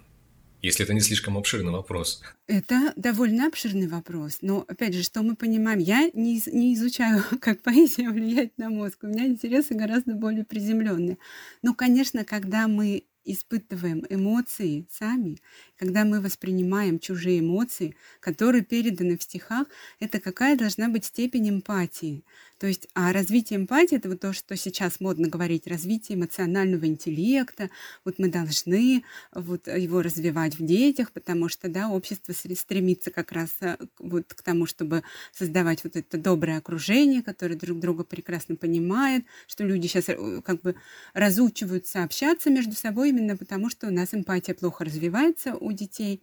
Если 0.63 0.85
это 0.85 0.93
не 0.93 1.01
слишком 1.01 1.39
обширный 1.39 1.71
вопрос. 1.71 2.25
Это 2.49 2.93
довольно 2.97 3.47
обширный 3.47 3.87
вопрос. 3.87 4.39
Но, 4.41 4.65
опять 4.67 4.93
же, 4.93 5.05
что 5.05 5.23
мы 5.23 5.37
понимаем? 5.37 5.79
Я 5.79 6.11
не, 6.13 6.43
не 6.53 6.75
изучаю, 6.75 7.23
как 7.41 7.63
поэзия 7.63 8.11
влияет 8.11 8.59
на 8.59 8.69
мозг. 8.69 8.99
У 9.05 9.07
меня 9.07 9.27
интересы 9.27 9.75
гораздо 9.75 10.15
более 10.15 10.45
приземленные. 10.45 11.19
Но, 11.63 11.73
конечно, 11.73 12.25
когда 12.25 12.67
мы 12.67 13.05
испытываем 13.25 14.05
эмоции 14.11 14.87
сами, 14.91 15.39
когда 15.77 16.05
мы 16.05 16.21
воспринимаем 16.21 16.99
чужие 16.99 17.41
эмоции, 17.41 17.95
которые 18.21 18.65
переданы 18.65 19.17
в 19.17 19.23
стихах, 19.23 19.69
это 20.01 20.19
какая 20.19 20.57
должна 20.57 20.89
быть 20.89 21.05
степень 21.05 21.49
эмпатии. 21.49 22.25
То 22.63 22.69
есть, 22.69 22.87
а 22.95 23.13
развитие 23.13 23.59
эмпатии— 23.59 23.97
это 23.99 24.09
вот 24.09 24.21
то, 24.21 24.33
что 24.33 24.57
сейчас 24.57 25.01
модно 25.01 25.27
говорить, 25.27 25.67
развитие 25.67 26.17
эмоционального 26.17 26.87
интеллекта. 26.87 27.71
Вот 28.05 28.21
мы 28.21 28.29
должны 28.29 29.03
вот 29.35 29.67
его 29.67 30.01
развивать 30.01 30.57
в 30.57 30.65
детях, 30.65 31.11
потому 31.11 31.49
что, 31.49 31.69
да, 31.69 31.89
общество 31.89 32.33
стремится 32.33 33.11
как 33.11 33.33
раз 33.33 33.51
э, 33.63 33.79
вот 33.99 34.33
к 34.33 34.43
тому, 34.43 34.67
чтобы 34.67 35.03
создавать 35.33 35.83
вот 35.83 35.97
это 35.97 36.17
доброе 36.19 36.59
окружение, 36.59 37.25
которое 37.25 37.57
друг 37.57 37.81
друга 37.81 38.05
прекрасно 38.05 38.55
понимает, 38.55 39.25
что 39.49 39.65
люди 39.65 39.89
сейчас 39.89 40.09
э, 40.11 40.41
как 40.43 40.61
бы 40.61 40.77
разучиваются 41.15 42.05
общаться 42.05 42.49
между 42.49 42.77
собой 42.77 43.09
именно 43.09 43.37
потому, 43.37 43.71
что 43.71 43.89
у 43.89 43.91
нас 43.91 44.15
эмпатия 44.15 44.55
плохо 44.55 44.85
развивается 44.85 45.57
у 45.57 45.73
детей. 45.73 46.23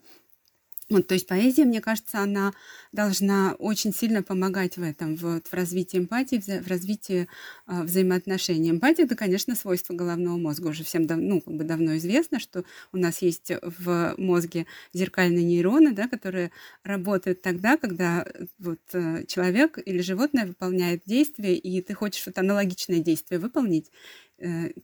Вот, 0.90 1.06
то 1.06 1.14
есть 1.14 1.28
поэзия, 1.28 1.66
мне 1.66 1.82
кажется, 1.82 2.18
она 2.20 2.52
должна 2.92 3.54
очень 3.60 3.94
сильно 3.94 4.24
помогать 4.24 4.78
в 4.78 4.82
этом, 4.82 5.16
вот, 5.18 5.46
в 5.46 5.54
развитии 5.54 6.00
эмпатии, 6.00 6.42
в, 6.42 6.68
развитии 6.68 7.28
э, 7.68 7.84
взаимоотношений. 7.84 8.72
Эмпатия– 8.72 9.04
это, 9.06 9.16
конечно, 9.16 9.54
свойство 9.56 9.94
головного 9.94 10.38
мозга. 10.38 10.68
Уже 10.68 10.84
всем 10.84 11.06
дав, 11.06 11.20
ну, 11.20 11.42
как 11.42 11.54
бы 11.54 11.64
давно 11.64 11.96
известно, 11.98 12.40
что 12.40 12.64
у 12.92 12.98
нас 12.98 13.22
есть 13.22 13.52
в 13.62 14.16
мозге 14.18 14.66
зеркальные 14.92 15.44
нейроны, 15.46 15.92
да, 15.92 16.08
которые 16.08 16.50
работают 16.84 17.44
тогда, 17.44 17.78
когда 17.78 18.26
вот, 18.58 18.80
э, 18.94 19.26
человек 19.28 19.78
или 19.86 20.02
животное 20.02 20.48
выполняет 20.48 21.04
действие, 21.06 21.56
и 21.56 21.82
ты 21.84 21.94
хочешь 21.94 22.26
вот 22.26 22.40
аналогичное 22.40 23.00
действие 23.00 23.40
выполнить, 23.40 23.92
Э, 23.92 24.29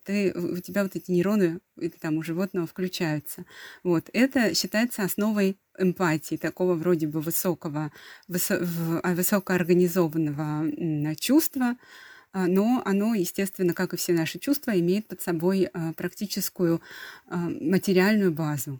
ты, 0.03 0.33
у 0.33 0.59
тебя 0.59 0.83
вот 0.83 0.95
эти 0.95 1.12
нейроны 1.12 1.59
или 1.77 1.93
там 2.00 2.17
у 2.17 2.24
животного 2.24 2.67
включаются. 2.67 3.45
Вот. 3.83 4.09
Это 4.13 4.53
считается 4.53 5.03
основой 5.03 5.57
эмпатии, 5.77 6.38
такого 6.38 6.75
вроде 6.75 7.07
бы 7.07 7.21
высокого, 7.21 7.91
высо, 8.27 8.65
а, 9.03 9.13
высокоорганизованного 9.13 11.15
чувства, 11.15 11.77
а, 12.33 12.47
но 12.47 12.81
оно, 12.85 13.13
естественно, 13.13 13.74
как 13.74 13.93
и 13.93 13.97
все 13.97 14.13
наши 14.13 14.39
чувства, 14.39 14.77
имеет 14.79 15.07
под 15.07 15.21
собой 15.21 15.69
а, 15.74 15.93
практическую 15.93 16.81
материальную 17.27 18.31
базу. 18.31 18.79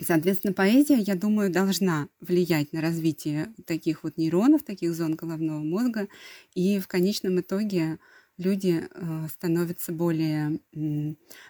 Соответственно, 0.00 0.52
поэзия, 0.52 0.98
я 0.98 1.16
думаю, 1.16 1.50
должна 1.50 2.08
влиять 2.20 2.72
на 2.72 2.80
развитие 2.80 3.52
таких 3.66 4.04
вот 4.04 4.16
нейронов, 4.16 4.62
таких 4.62 4.94
зон 4.94 5.16
головного 5.16 5.58
мозга, 5.58 6.06
и 6.54 6.78
в 6.78 6.86
конечном 6.86 7.40
итоге 7.40 7.98
люди 8.38 8.88
э, 8.90 9.28
становятся 9.28 9.92
более 9.92 10.60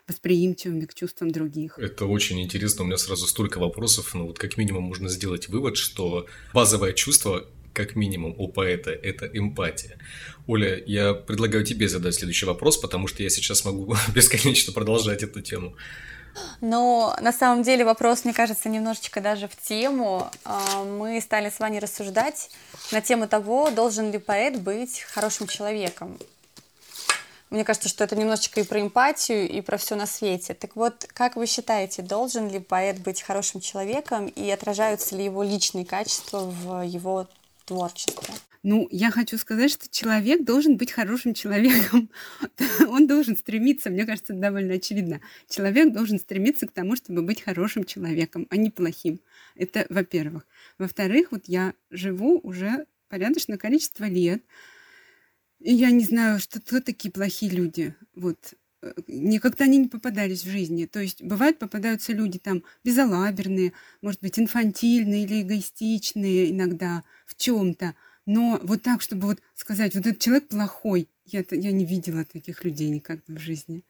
восприимчивыми 0.07 0.87
к 0.87 0.95
чувствам 0.95 1.31
других. 1.31 1.79
Это 1.79 2.07
очень 2.07 2.41
интересно. 2.41 2.85
У 2.85 2.87
меня 2.87 2.97
сразу 2.97 3.27
столько 3.27 3.59
вопросов. 3.59 4.15
Ну 4.15 4.27
вот 4.27 4.39
как 4.39 4.57
минимум 4.57 4.85
можно 4.85 5.09
сделать 5.09 5.49
вывод, 5.49 5.77
что 5.77 6.27
базовое 6.53 6.93
чувство 6.95 7.47
как 7.75 7.95
минимум 7.95 8.35
у 8.39 8.49
поэта 8.49 8.91
это 8.91 9.27
эмпатия. 9.27 9.99
Оля, 10.49 10.83
я 10.87 11.15
предлагаю 11.15 11.65
тебе 11.65 11.89
задать 11.89 12.15
следующий 12.15 12.47
вопрос, 12.47 12.77
потому 12.77 13.07
что 13.07 13.23
я 13.23 13.31
сейчас 13.31 13.65
могу 13.65 13.95
бесконечно 14.15 14.73
продолжать 14.73 15.23
эту 15.23 15.43
тему. 15.43 15.77
Но 16.61 17.17
на 17.21 17.33
самом 17.33 17.63
деле 17.63 17.85
вопрос, 17.85 18.25
мне 18.25 18.35
кажется, 18.35 18.69
немножечко 18.69 19.21
даже 19.21 19.49
в 19.49 19.57
тему. 19.57 20.31
А, 20.45 20.85
мы 20.85 21.21
стали 21.21 21.51
с 21.51 21.59
вами 21.59 21.79
рассуждать 21.79 22.51
на 22.93 23.01
тему 23.01 23.29
того, 23.29 23.71
должен 23.71 24.11
ли 24.11 24.19
поэт 24.19 24.61
быть 24.61 25.01
хорошим 25.01 25.47
человеком. 25.47 26.19
Мне 27.51 27.65
кажется, 27.65 27.89
что 27.89 28.05
это 28.05 28.15
немножечко 28.15 28.61
и 28.61 28.65
про 28.65 28.81
эмпатию, 28.81 29.49
и 29.49 29.61
про 29.61 29.79
все 29.79 29.97
на 29.97 30.07
свете. 30.07 30.55
Так 30.55 30.77
вот, 30.77 31.07
как 31.15 31.37
вы 31.37 31.47
считаете, 31.47 32.03
должен 32.03 32.51
ли 32.51 32.61
поэт 32.61 32.99
быть 33.01 33.23
хорошим 33.23 33.61
человеком, 33.61 34.27
и 34.27 34.51
отражаются 34.51 35.17
ли 35.17 35.25
его 35.25 35.43
личные 35.43 35.87
качества 35.87 36.41
в 36.41 36.83
его 36.83 37.27
творчестве? 37.65 38.35
Ну, 38.63 38.89
я 38.91 39.11
хочу 39.11 39.39
сказать, 39.39 39.71
что 39.71 39.89
человек 39.89 40.45
должен 40.45 40.77
быть 40.77 40.91
хорошим 40.91 41.33
человеком. 41.33 42.11
Он 42.89 43.07
должен 43.07 43.37
стремиться, 43.37 43.89
мне 43.89 44.05
кажется, 44.05 44.33
это 44.33 44.43
довольно 44.43 44.75
очевидно. 44.75 45.21
Человек 45.49 45.93
должен 45.93 46.19
стремиться 46.19 46.67
к 46.67 46.73
тому, 46.73 46.97
чтобы 46.97 47.23
быть 47.23 47.43
хорошим 47.43 47.85
человеком, 47.85 48.47
а 48.51 48.57
не 48.57 48.71
плохим. 48.71 49.21
Это 49.55 49.87
во-первых. 49.89 50.47
Во-вторых, 50.77 51.29
вот 51.31 51.45
я 51.47 51.73
живу 51.91 52.41
уже 52.43 52.87
порядочное 53.09 53.59
количество 53.59 54.05
лет, 54.05 54.43
я 55.61 55.91
не 55.91 56.05
знаю, 56.05 56.39
что 56.39 56.61
кто 56.61 56.81
такие 56.81 57.11
плохие 57.11 57.51
люди. 57.53 57.95
Вот. 58.15 58.55
Э, 58.83 58.93
никогда 59.07 59.65
они 59.65 59.79
не 59.79 59.89
попадались 59.89 60.45
в 60.45 60.51
жизни. 60.51 60.87
То 60.87 61.01
есть 61.01 61.23
бывает 61.23 61.59
попадаются 61.59 62.13
люди 62.13 62.39
там 62.39 62.65
безалаберные, 62.85 63.73
может 64.03 64.21
быть, 64.21 64.39
инфантильные 64.39 65.25
или 65.25 65.43
эгоистичные 65.43 66.51
иногда 66.51 67.05
в 67.27 67.35
чем-то. 67.37 67.95
Но 68.27 68.61
вот 68.63 68.83
так, 68.83 69.03
чтобы 69.03 69.29
вот 69.29 69.41
сказать, 69.55 69.95
вот 69.95 70.07
этот 70.07 70.21
человек 70.21 70.49
плохой, 70.49 71.09
я, 71.25 71.45
я 71.51 71.73
не 71.73 71.85
видела 71.85 72.25
таких 72.25 72.65
людей 72.65 72.91
никогда 72.91 73.35
в 73.35 73.39
жизни 73.39 73.85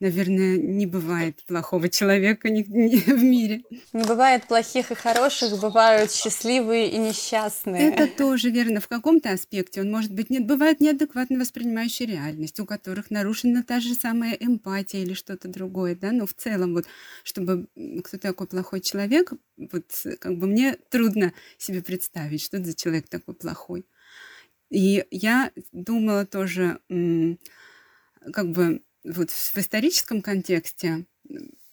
наверное, 0.00 0.56
не 0.56 0.86
бывает 0.86 1.42
плохого 1.44 1.88
человека 1.88 2.48
ни, 2.48 2.62
ни 2.62 2.96
в 3.10 3.22
мире. 3.22 3.62
Не 3.92 4.04
бывает 4.04 4.46
плохих 4.46 4.90
и 4.90 4.94
хороших, 4.94 5.58
бывают 5.60 6.10
счастливые 6.10 6.90
и 6.90 6.98
несчастные. 6.98 7.92
Это 7.92 8.06
тоже 8.06 8.50
верно. 8.50 8.80
В 8.80 8.88
каком-то 8.88 9.30
аспекте 9.30 9.82
он 9.82 9.90
может 9.90 10.12
быть 10.12 10.30
нет, 10.30 10.46
бывает 10.46 10.80
неадекватно 10.80 11.38
воспринимающий 11.38 12.06
реальность, 12.06 12.58
у 12.60 12.66
которых 12.66 13.10
нарушена 13.10 13.62
та 13.62 13.80
же 13.80 13.94
самая 13.94 14.32
эмпатия 14.32 15.02
или 15.02 15.12
что-то 15.14 15.48
другое, 15.48 15.94
да. 15.94 16.12
Но 16.12 16.26
в 16.26 16.34
целом 16.34 16.74
вот, 16.74 16.86
чтобы 17.22 17.68
кто 18.02 18.16
такой 18.16 18.46
плохой 18.46 18.80
человек, 18.80 19.32
вот 19.56 19.84
как 20.18 20.38
бы 20.38 20.46
мне 20.46 20.76
трудно 20.88 21.32
себе 21.58 21.82
представить, 21.82 22.42
что 22.42 22.56
это 22.56 22.66
за 22.66 22.74
человек 22.74 23.08
такой 23.08 23.34
плохой. 23.34 23.84
И 24.70 25.04
я 25.10 25.50
думала 25.72 26.24
тоже, 26.24 26.78
как 28.32 28.50
бы 28.50 28.82
вот 29.04 29.30
в 29.30 29.56
историческом 29.56 30.22
контексте 30.22 31.06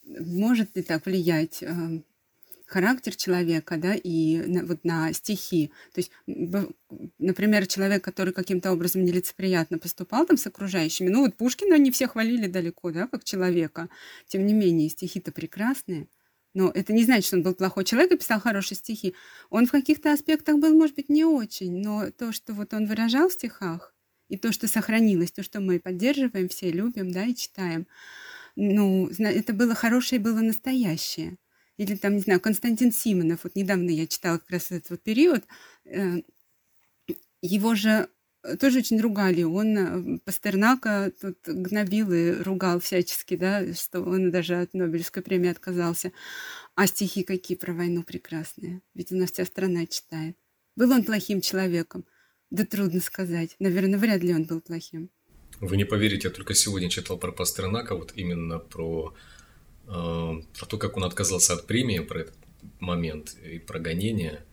может 0.05 0.75
ли 0.75 0.83
так 0.83 1.05
влиять 1.05 1.61
э, 1.61 2.01
характер 2.65 3.15
человека, 3.15 3.77
да, 3.77 3.95
и 3.95 4.37
на, 4.45 4.65
вот 4.65 4.83
на 4.83 5.11
стихи. 5.13 5.71
То 5.93 6.01
есть, 6.01 6.11
например, 7.17 7.65
человек, 7.67 8.03
который 8.03 8.33
каким-то 8.33 8.71
образом 8.71 9.03
нелицеприятно 9.03 9.79
поступал 9.79 10.25
там 10.25 10.37
с 10.37 10.45
окружающими, 10.47 11.09
ну 11.09 11.21
вот 11.21 11.35
Пушкина 11.35 11.75
они 11.75 11.91
все 11.91 12.07
хвалили 12.07 12.47
далеко, 12.47 12.91
да, 12.91 13.07
как 13.07 13.23
человека. 13.23 13.89
Тем 14.27 14.45
не 14.45 14.53
менее, 14.53 14.89
стихи-то 14.89 15.31
прекрасные. 15.31 16.07
Но 16.53 16.71
это 16.73 16.91
не 16.91 17.03
значит, 17.03 17.25
что 17.25 17.37
он 17.37 17.43
был 17.43 17.53
плохой 17.53 17.85
человек 17.85 18.11
и 18.11 18.17
писал 18.17 18.39
хорошие 18.39 18.77
стихи. 18.77 19.13
Он 19.49 19.67
в 19.67 19.71
каких-то 19.71 20.11
аспектах 20.11 20.57
был, 20.57 20.73
может 20.73 20.95
быть, 20.95 21.09
не 21.09 21.23
очень, 21.23 21.81
но 21.81 22.09
то, 22.11 22.31
что 22.31 22.53
вот 22.53 22.73
он 22.73 22.87
выражал 22.87 23.29
в 23.29 23.33
стихах, 23.33 23.93
и 24.29 24.37
то, 24.37 24.51
что 24.51 24.67
сохранилось, 24.67 25.31
то, 25.31 25.43
что 25.43 25.59
мы 25.59 25.79
поддерживаем, 25.79 26.49
все 26.49 26.71
любим, 26.71 27.11
да, 27.11 27.25
и 27.25 27.35
читаем. 27.35 27.87
Ну, 28.55 29.09
это 29.19 29.53
было 29.53 29.75
хорошее, 29.75 30.21
было 30.21 30.39
настоящее. 30.39 31.37
Или 31.77 31.95
там, 31.95 32.15
не 32.15 32.21
знаю, 32.21 32.39
Константин 32.41 32.91
Симонов, 32.91 33.43
вот 33.43 33.55
недавно 33.55 33.89
я 33.91 34.07
читала 34.07 34.39
как 34.39 34.49
раз 34.49 34.71
этот 34.71 34.89
вот 34.89 35.03
период, 35.03 35.43
э, 35.85 36.21
его 37.41 37.75
же 37.75 38.09
тоже 38.59 38.79
очень 38.79 38.99
ругали. 39.01 39.43
Он 39.43 39.77
э, 39.77 40.19
Пастернака 40.25 41.11
тут 41.19 41.37
гнобил 41.45 42.11
и 42.11 42.31
ругал 42.31 42.79
всячески, 42.79 43.35
да, 43.35 43.73
что 43.73 44.01
он 44.01 44.31
даже 44.31 44.61
от 44.61 44.73
Нобелевской 44.73 45.23
премии 45.23 45.49
отказался. 45.49 46.11
А 46.75 46.87
стихи 46.87 47.23
какие 47.23 47.57
про 47.57 47.73
войну 47.73 48.03
прекрасные. 48.03 48.81
Ведь 48.93 49.11
у 49.11 49.15
нас 49.15 49.31
вся 49.31 49.45
страна 49.45 49.85
читает. 49.85 50.37
Был 50.75 50.91
он 50.91 51.03
плохим 51.03 51.41
человеком? 51.41 52.05
Да 52.49 52.65
трудно 52.65 53.01
сказать. 53.01 53.55
Наверное, 53.59 53.99
вряд 53.99 54.23
ли 54.23 54.33
он 54.33 54.45
был 54.45 54.61
плохим. 54.61 55.09
Вы 55.59 55.77
не 55.77 55.85
поверите, 55.85 56.27
я 56.27 56.33
только 56.33 56.53
сегодня 56.53 56.89
читал 56.89 57.17
про 57.17 57.31
Пастернака, 57.31 57.95
вот 57.95 58.13
именно 58.15 58.59
про, 58.59 59.15
э, 59.87 59.89
про 59.89 60.65
то, 60.65 60.77
как 60.77 60.97
он 60.97 61.03
отказался 61.03 61.53
от 61.53 61.65
премии, 61.65 61.99
про 61.99 62.21
этот 62.21 62.35
момент 62.79 63.35
и 63.43 63.59
про 63.59 63.79
гонение. 63.79 64.45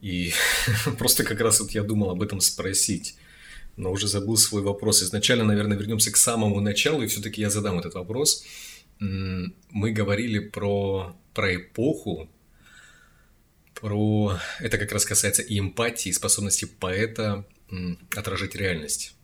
И 0.00 0.32
просто 0.98 1.24
как 1.24 1.40
раз 1.40 1.60
вот 1.60 1.70
я 1.70 1.82
думал 1.82 2.10
об 2.10 2.22
этом 2.22 2.40
спросить, 2.40 3.16
но 3.76 3.92
уже 3.92 4.08
забыл 4.08 4.36
свой 4.36 4.62
вопрос. 4.62 5.02
Изначально, 5.02 5.44
наверное, 5.44 5.78
вернемся 5.78 6.10
к 6.10 6.16
самому 6.16 6.60
началу, 6.60 7.02
и 7.02 7.06
все-таки 7.06 7.40
я 7.40 7.50
задам 7.50 7.78
этот 7.78 7.94
вопрос. 7.94 8.44
Мы 8.98 9.92
говорили 9.92 10.38
про, 10.38 11.16
про 11.32 11.56
эпоху, 11.56 12.28
про... 13.80 14.38
Это 14.58 14.78
как 14.78 14.92
раз 14.92 15.04
касается 15.04 15.42
и 15.42 15.58
эмпатии, 15.58 16.08
и 16.08 16.12
способности 16.12 16.64
поэта 16.64 17.44
отражать 18.14 18.54
реальность. 18.54 19.14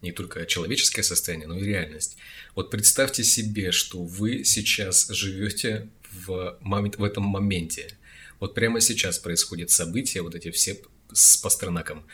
Не 0.00 0.12
только 0.12 0.46
человеческое 0.46 1.02
состояние, 1.02 1.48
но 1.48 1.58
и 1.58 1.64
реальность. 1.64 2.16
Вот 2.54 2.70
представьте 2.70 3.24
себе, 3.24 3.72
что 3.72 4.02
вы 4.02 4.44
сейчас 4.44 5.08
живете 5.08 5.88
в, 6.10 6.58
момент, 6.60 6.96
в 6.96 7.04
этом 7.04 7.24
моменте– 7.24 7.96
вот 8.42 8.54
прямо 8.54 8.80
сейчас 8.80 9.20
происходят 9.20 9.70
события, 9.70 10.20
вот 10.20 10.34
эти 10.34 10.50
все 10.50 10.76
с 11.12 11.36
Пастернаком. 11.36 12.04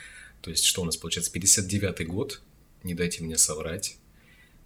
То 0.43 0.51
есть, 0.51 0.63
что 0.67 0.83
у 0.83 0.85
нас 0.85 0.99
получается, 0.99 1.33
59-й 1.33 2.05
год, 2.05 2.43
не 2.83 2.93
дайте 2.93 3.23
мне 3.23 3.39
соврать. 3.39 3.97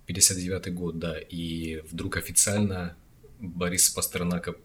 59-й 0.09 0.73
год, 0.73 0.99
да, 0.99 1.17
и 1.21 1.81
вдруг 1.89 2.17
официально 2.17 2.97
Борис 3.39 3.91
Пастернака 3.91 4.57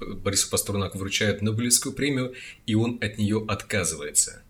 Борису 0.00 0.50
Пастернаку 0.50 0.98
вручают 0.98 1.42
Нобелевскую 1.42 1.94
премию, 1.94 2.34
и 2.66 2.74
он 2.74 2.98
от 3.00 3.18
нее 3.18 3.44
отказывается. 3.46 4.42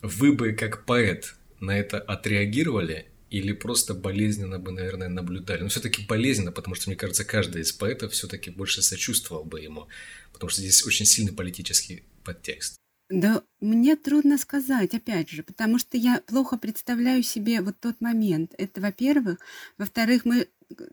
Вы 0.00 0.32
бы, 0.32 0.52
как 0.52 0.84
поэт, 0.84 1.34
на 1.60 1.78
это 1.78 1.98
отреагировали 1.98 3.06
или 3.30 3.52
просто 3.52 3.94
болезненно 3.94 4.58
бы, 4.58 4.72
наверное, 4.72 5.08
наблюдали. 5.08 5.62
Но 5.62 5.68
все-таки 5.68 6.04
болезненно, 6.04 6.52
потому 6.52 6.74
что, 6.74 6.90
мне 6.90 6.96
кажется, 6.96 7.24
каждый 7.24 7.62
из 7.62 7.72
поэтов 7.72 8.12
все-таки 8.12 8.50
больше 8.50 8.82
сочувствовал 8.82 9.44
бы 9.44 9.60
ему, 9.60 9.88
потому 10.32 10.50
что 10.50 10.60
здесь 10.60 10.84
очень 10.84 11.06
сильный 11.06 11.32
политический 11.32 12.02
подтекст. 12.24 12.76
Да, 13.08 13.42
мне 13.60 13.96
трудно 13.96 14.38
сказать, 14.38 14.94
опять 14.94 15.30
же, 15.30 15.42
потому 15.42 15.78
что 15.78 15.96
я 15.96 16.22
плохо 16.26 16.56
представляю 16.56 17.22
себе 17.22 17.60
вот 17.60 17.78
тот 17.78 18.00
момент. 18.00 18.54
Это, 18.56 18.80
во-первых. 18.80 19.38
Во-вторых, 19.76 20.24
мы, 20.24 20.48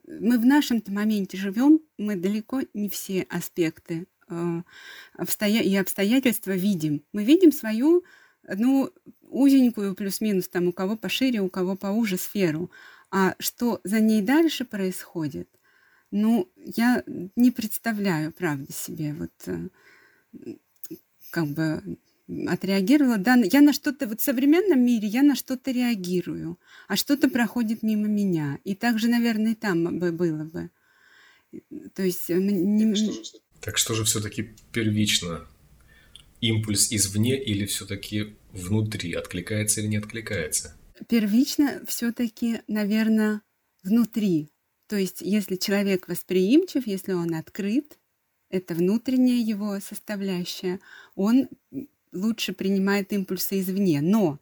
мы 0.08 0.40
в 0.40 0.46
нашем-то 0.46 0.92
моменте 0.92 1.38
живем, 1.38 1.80
мы 1.98 2.16
далеко 2.16 2.62
не 2.74 2.90
все 2.90 3.24
аспекты 3.30 4.08
э, 4.28 4.62
обстоя... 5.14 5.62
и 5.62 5.76
обстоятельства 5.76 6.52
видим. 6.52 7.04
Мы 7.14 7.24
видим 7.24 7.52
свою, 7.52 8.04
ну, 8.48 8.92
узенькую 9.22 9.96
плюс-минус, 9.96 10.48
там 10.50 10.68
у 10.68 10.74
кого 10.74 10.98
пошире, 10.98 11.42
у 11.42 11.50
кого 11.50 11.76
поуже 11.76 12.18
сферу. 12.18 12.72
А 13.12 13.36
что 13.40 13.82
за 13.84 14.00
ней 14.00 14.22
дальше 14.22 14.66
происходит, 14.66 15.50
ну, 16.12 16.50
я 16.56 17.04
не 17.36 17.52
представляю, 17.52 18.32
правда, 18.32 18.72
себе 18.72 19.14
вот 19.14 19.32
э, 19.46 20.56
как 21.32 21.48
бы 21.48 21.98
отреагировала. 22.48 23.18
Да, 23.18 23.36
я 23.36 23.62
на 23.62 23.74
что-то, 23.74 24.08
вот 24.08 24.22
в 24.22 24.24
современном 24.24 24.84
мире 24.84 25.08
я 25.08 25.24
на 25.24 25.36
что-то 25.36 25.72
реагирую, 25.72 26.60
а 26.88 26.96
что-то 26.96 27.30
проходит 27.30 27.84
мимо 27.84 28.08
меня. 28.08 28.60
И 28.64 28.76
так 28.76 29.00
же, 29.00 29.08
наверное, 29.08 29.54
и 29.54 29.56
там 29.56 30.00
бы 30.00 30.12
было 30.12 30.44
бы. 30.44 30.70
То 31.94 32.04
есть... 32.04 32.30
Э, 32.30 32.36
не... 32.36 32.94
Так 33.62 33.78
что 33.78 33.94
же 33.94 34.04
все-таки 34.04 34.56
первично? 34.72 35.48
Импульс 36.42 36.92
извне 36.92 37.42
или 37.44 37.66
все-таки 37.66 38.38
внутри, 38.52 39.14
откликается 39.14 39.82
или 39.82 39.88
не 39.88 39.98
откликается? 39.98 40.76
Первично 41.08 41.82
все-таки, 41.86 42.62
наверное, 42.68 43.42
внутри. 43.84 44.50
То 44.88 44.96
есть, 44.96 45.22
если 45.22 45.56
человек 45.56 46.08
восприимчив, 46.08 46.88
если 46.88 47.14
он 47.14 47.36
открыт, 47.36 47.98
это 48.50 48.74
внутренняя 48.74 49.42
его 49.42 49.80
составляющая, 49.80 50.80
он 51.16 51.50
лучше 52.14 52.54
принимает 52.54 53.14
импульсы 53.14 53.60
извне. 53.60 54.02
Но 54.02 54.40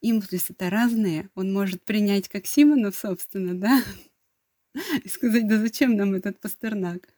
импульсы-то 0.00 0.70
разные. 0.70 1.30
Он 1.34 1.52
может 1.52 1.84
принять 1.84 2.28
как 2.28 2.46
Симонов, 2.46 2.96
собственно, 2.96 3.54
да, 3.54 3.82
и 5.04 5.08
сказать, 5.08 5.48
да 5.48 5.58
зачем 5.58 5.96
нам 5.96 6.14
этот 6.14 6.40
Пастернак? 6.40 7.08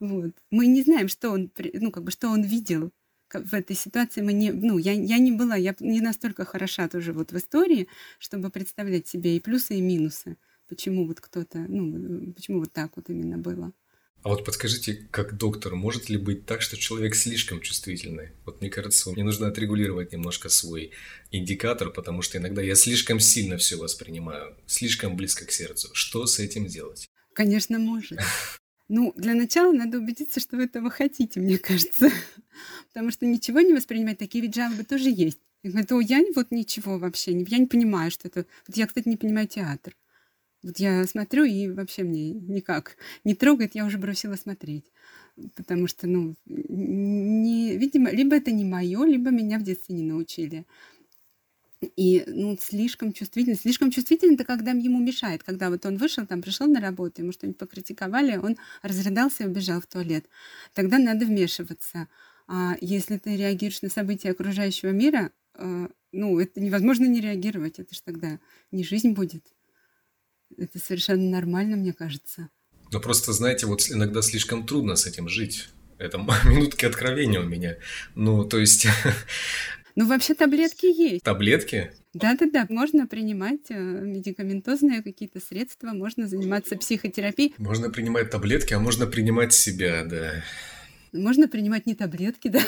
Вот. 0.00 0.32
Мы 0.50 0.66
не 0.66 0.82
знаем, 0.82 1.08
что 1.08 1.30
он, 1.30 1.50
ну, 1.74 1.90
как 1.90 2.04
бы, 2.04 2.10
что 2.10 2.28
он 2.28 2.42
видел 2.42 2.92
в 3.32 3.54
этой 3.54 3.74
ситуации 3.76 4.20
мы 4.22 4.32
не, 4.32 4.52
ну, 4.52 4.78
я, 4.78 4.92
я 4.92 5.18
не 5.18 5.32
была, 5.32 5.56
я 5.56 5.74
не 5.80 6.00
настолько 6.00 6.44
хороша 6.44 6.88
тоже 6.88 7.12
вот 7.12 7.32
в 7.32 7.36
истории, 7.36 7.88
чтобы 8.18 8.50
представлять 8.50 9.08
себе 9.08 9.36
и 9.36 9.40
плюсы, 9.40 9.76
и 9.76 9.80
минусы. 9.82 10.36
Почему 10.68 11.06
вот 11.06 11.20
кто-то, 11.20 11.58
ну, 11.58 12.32
почему 12.32 12.60
вот 12.60 12.72
так 12.72 12.96
вот 12.96 13.10
именно 13.10 13.38
было. 13.38 13.72
А 14.26 14.28
вот 14.28 14.44
подскажите, 14.44 15.06
как 15.12 15.36
доктор, 15.36 15.76
может 15.76 16.08
ли 16.08 16.16
быть 16.16 16.46
так, 16.46 16.60
что 16.60 16.76
человек 16.76 17.14
слишком 17.14 17.60
чувствительный? 17.60 18.30
Вот 18.44 18.60
мне 18.60 18.68
кажется, 18.70 19.12
мне 19.12 19.22
нужно 19.22 19.46
отрегулировать 19.46 20.12
немножко 20.12 20.48
свой 20.48 20.90
индикатор, 21.30 21.90
потому 21.90 22.22
что 22.22 22.36
иногда 22.36 22.60
я 22.60 22.74
слишком 22.74 23.20
сильно 23.20 23.56
все 23.56 23.76
воспринимаю, 23.76 24.56
слишком 24.66 25.14
близко 25.14 25.44
к 25.46 25.52
сердцу. 25.52 25.90
Что 25.92 26.26
с 26.26 26.40
этим 26.40 26.66
делать? 26.66 27.08
Конечно, 27.34 27.78
может. 27.78 28.18
Ну, 28.88 29.12
для 29.16 29.34
начала 29.34 29.72
надо 29.72 29.98
убедиться, 29.98 30.40
что 30.40 30.56
вы 30.56 30.64
этого 30.64 30.90
хотите, 30.90 31.38
мне 31.38 31.56
кажется. 31.58 32.10
Потому 32.92 33.12
что 33.12 33.26
ничего 33.26 33.60
не 33.60 33.74
воспринимать, 33.74 34.18
такие 34.18 34.42
ведь 34.42 34.56
жалобы 34.56 34.82
тоже 34.82 35.08
есть. 35.08 35.38
И 35.62 35.68
говорят, 35.68 35.92
о, 35.92 36.00
я 36.00 36.24
вот 36.34 36.50
ничего 36.50 36.98
вообще, 36.98 37.30
я 37.30 37.58
не 37.58 37.66
понимаю, 37.66 38.10
что 38.10 38.26
это... 38.26 38.44
Я, 38.74 38.88
кстати, 38.88 39.06
не 39.06 39.16
понимаю 39.16 39.46
театр. 39.46 39.96
Вот 40.66 40.80
я 40.80 41.06
смотрю, 41.06 41.44
и 41.44 41.68
вообще 41.68 42.02
мне 42.02 42.32
никак 42.32 42.96
не 43.22 43.36
трогает, 43.36 43.76
я 43.76 43.86
уже 43.86 43.98
бросила 43.98 44.34
смотреть. 44.34 44.90
Потому 45.54 45.86
что, 45.86 46.08
ну, 46.08 46.34
не, 46.44 47.76
видимо, 47.76 48.10
либо 48.10 48.34
это 48.34 48.50
не 48.50 48.64
мое, 48.64 49.04
либо 49.04 49.30
меня 49.30 49.60
в 49.60 49.62
детстве 49.62 49.94
не 49.94 50.02
научили. 50.02 50.66
И 51.94 52.24
ну, 52.26 52.58
слишком 52.60 53.12
чувствительно. 53.12 53.54
Слишком 53.54 53.92
чувствительно 53.92 54.34
это 54.34 54.42
когда 54.42 54.72
ему 54.72 54.98
мешает. 54.98 55.44
Когда 55.44 55.70
вот 55.70 55.86
он 55.86 55.98
вышел, 55.98 56.26
там 56.26 56.42
пришел 56.42 56.66
на 56.66 56.80
работу, 56.80 57.22
ему 57.22 57.30
что-нибудь 57.30 57.58
покритиковали, 57.58 58.36
он 58.36 58.56
разрыдался 58.82 59.44
и 59.44 59.46
убежал 59.46 59.80
в 59.80 59.86
туалет. 59.86 60.26
Тогда 60.74 60.98
надо 60.98 61.26
вмешиваться. 61.26 62.08
А 62.48 62.74
если 62.80 63.18
ты 63.18 63.36
реагируешь 63.36 63.82
на 63.82 63.88
события 63.88 64.32
окружающего 64.32 64.90
мира, 64.90 65.30
э, 65.54 65.88
ну, 66.10 66.40
это 66.40 66.60
невозможно 66.60 67.04
не 67.04 67.20
реагировать. 67.20 67.78
Это 67.78 67.94
же 67.94 68.02
тогда 68.02 68.40
не 68.72 68.82
жизнь 68.82 69.12
будет. 69.12 69.44
Это 70.58 70.78
совершенно 70.78 71.30
нормально, 71.30 71.76
мне 71.76 71.92
кажется. 71.92 72.48
Но 72.92 73.00
просто, 73.00 73.32
знаете, 73.32 73.66
вот 73.66 73.90
иногда 73.90 74.22
слишком 74.22 74.66
трудно 74.66 74.96
с 74.96 75.06
этим 75.06 75.28
жить. 75.28 75.68
Это 75.98 76.18
минутки 76.44 76.84
откровения 76.84 77.40
у 77.40 77.44
меня. 77.44 77.76
Ну, 78.14 78.44
то 78.44 78.58
есть 78.58 78.86
Ну, 79.96 80.06
вообще 80.06 80.34
таблетки 80.34 80.84
есть. 80.84 81.24
Таблетки? 81.24 81.90
Да-да-да, 82.12 82.66
можно 82.68 83.06
принимать 83.06 83.70
э, 83.70 83.74
медикаментозные 83.74 85.02
какие-то 85.02 85.40
средства, 85.40 85.88
можно 85.92 86.28
заниматься 86.28 86.76
психотерапией. 86.76 87.54
Можно 87.56 87.88
принимать 87.88 88.30
таблетки, 88.30 88.74
а 88.74 88.78
можно 88.78 89.06
принимать 89.06 89.54
себя, 89.54 90.04
да. 90.04 90.44
Можно 91.14 91.48
принимать 91.48 91.86
не 91.86 91.94
таблетки, 91.94 92.48
да. 92.48 92.60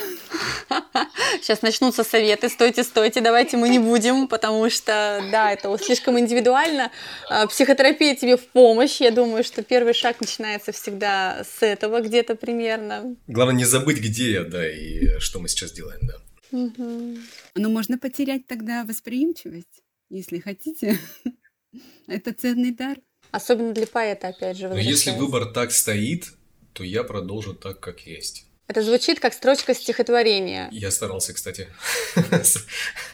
Сейчас 1.43 1.63
начнутся 1.63 2.05
советы, 2.05 2.49
стойте, 2.49 2.85
стойте, 2.85 3.21
давайте 3.21 3.57
мы 3.57 3.69
не 3.69 3.79
будем, 3.79 4.29
потому 4.29 4.69
что, 4.71 5.27
да, 5.31 5.53
это 5.53 5.77
слишком 5.79 6.19
индивидуально. 6.19 6.91
А, 7.29 7.47
психотерапия 7.47 8.15
тебе 8.15 8.37
в 8.37 8.47
помощь. 8.49 9.01
Я 9.01 9.11
думаю, 9.11 9.45
что 9.45 9.63
первый 9.63 9.95
шаг 9.95 10.21
начинается 10.21 10.73
всегда 10.73 11.45
с 11.45 11.63
этого 11.63 12.01
где-то 12.01 12.35
примерно. 12.35 13.17
Главное 13.27 13.57
не 13.57 13.65
забыть, 13.65 13.99
где 13.99 14.33
я, 14.33 14.45
да, 14.45 14.69
и 14.69 15.19
что 15.19 15.41
мы 15.41 15.49
сейчас 15.49 15.73
делаем, 15.73 16.01
да. 16.03 16.15
Угу. 16.51 17.19
Но 17.57 17.69
можно 17.69 17.99
потерять 17.99 18.47
тогда 18.47 18.85
восприимчивость, 18.85 19.83
если 20.11 20.39
хотите. 20.39 20.99
Это 22.07 22.33
ценный 22.33 22.73
дар. 22.73 22.99
Особенно 23.31 23.73
для 23.73 23.87
поэта, 23.87 24.29
опять 24.29 24.57
же. 24.57 24.69
Но 24.69 24.79
если 24.79 25.11
выбор 25.11 25.53
так 25.53 25.71
стоит, 25.73 26.33
то 26.73 26.83
я 26.83 27.05
продолжу 27.05 27.55
так, 27.55 27.79
как 27.81 28.07
есть. 28.07 28.48
Это 28.69 28.83
звучит 28.83 29.19
как 29.19 29.33
строчка 29.33 29.75
стихотворения. 29.75 30.69
Я 30.71 30.91
старался, 30.91 31.33
кстати. 31.33 31.69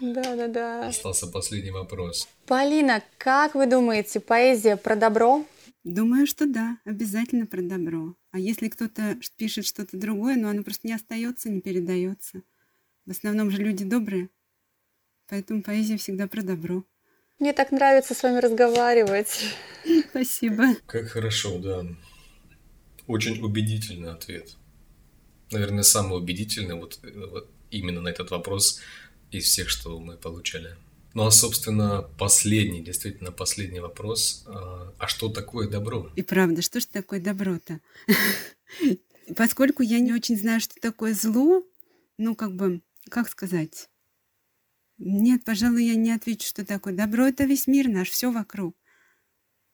Да-да-да. 0.00 0.88
Остался 0.88 1.28
последний 1.28 1.70
вопрос. 1.70 2.26
Полина, 2.46 3.04
как 3.18 3.54
вы 3.54 3.66
думаете, 3.66 4.18
поэзия 4.18 4.76
про 4.76 4.96
добро? 4.96 5.46
Думаю, 5.84 6.26
что 6.26 6.46
да, 6.46 6.78
обязательно 6.84 7.46
про 7.46 7.62
добро. 7.62 8.16
А 8.32 8.40
если 8.40 8.68
кто-то 8.68 9.16
пишет 9.36 9.64
что-то 9.64 9.96
другое, 9.96 10.34
но 10.34 10.48
оно 10.48 10.64
просто 10.64 10.88
не 10.88 10.94
остается, 10.94 11.48
не 11.48 11.60
передается. 11.60 12.42
В 13.06 13.12
основном 13.12 13.52
же 13.52 13.58
люди 13.58 13.84
добрые. 13.84 14.30
Поэтому 15.28 15.62
поэзия 15.62 15.98
всегда 15.98 16.26
про 16.26 16.42
добро. 16.42 16.84
Мне 17.38 17.52
так 17.52 17.70
нравится 17.70 18.14
с 18.14 18.22
вами 18.24 18.40
разговаривать. 18.40 19.44
Спасибо. 20.10 20.74
Как 20.86 21.06
хорошо, 21.06 21.58
да. 21.58 21.86
Очень 23.06 23.40
убедительный 23.40 24.10
ответ. 24.10 24.56
Наверное, 25.50 25.82
самый 25.82 26.18
убедительный 26.18 26.74
вот, 26.74 26.98
вот 27.02 27.50
именно 27.70 28.00
на 28.00 28.08
этот 28.08 28.30
вопрос 28.30 28.80
из 29.30 29.44
всех, 29.44 29.68
что 29.68 29.98
мы 29.98 30.16
получали. 30.16 30.76
Ну 31.14 31.24
а, 31.24 31.30
собственно, 31.30 32.02
последний, 32.18 32.82
действительно 32.82 33.30
последний 33.30 33.80
вопрос. 33.80 34.44
А, 34.46 34.92
а 34.98 35.06
что 35.06 35.28
такое 35.28 35.68
добро? 35.68 36.10
И 36.16 36.22
правда, 36.22 36.60
что 36.60 36.80
же 36.80 36.86
такое 36.88 37.20
добро-то? 37.20 37.80
Поскольку 39.36 39.82
я 39.82 40.00
не 40.00 40.12
очень 40.12 40.36
знаю, 40.36 40.60
что 40.60 40.74
такое 40.80 41.14
зло, 41.14 41.62
ну, 42.18 42.34
как 42.34 42.54
бы, 42.54 42.82
как 43.08 43.28
сказать? 43.28 43.88
Нет, 44.98 45.44
пожалуй, 45.44 45.84
я 45.84 45.94
не 45.94 46.12
отвечу, 46.12 46.46
что 46.46 46.64
такое 46.64 46.94
добро. 46.94 47.26
Это 47.26 47.44
весь 47.44 47.66
мир 47.66 47.88
наш, 47.88 48.10
все 48.10 48.30
вокруг. 48.30 48.76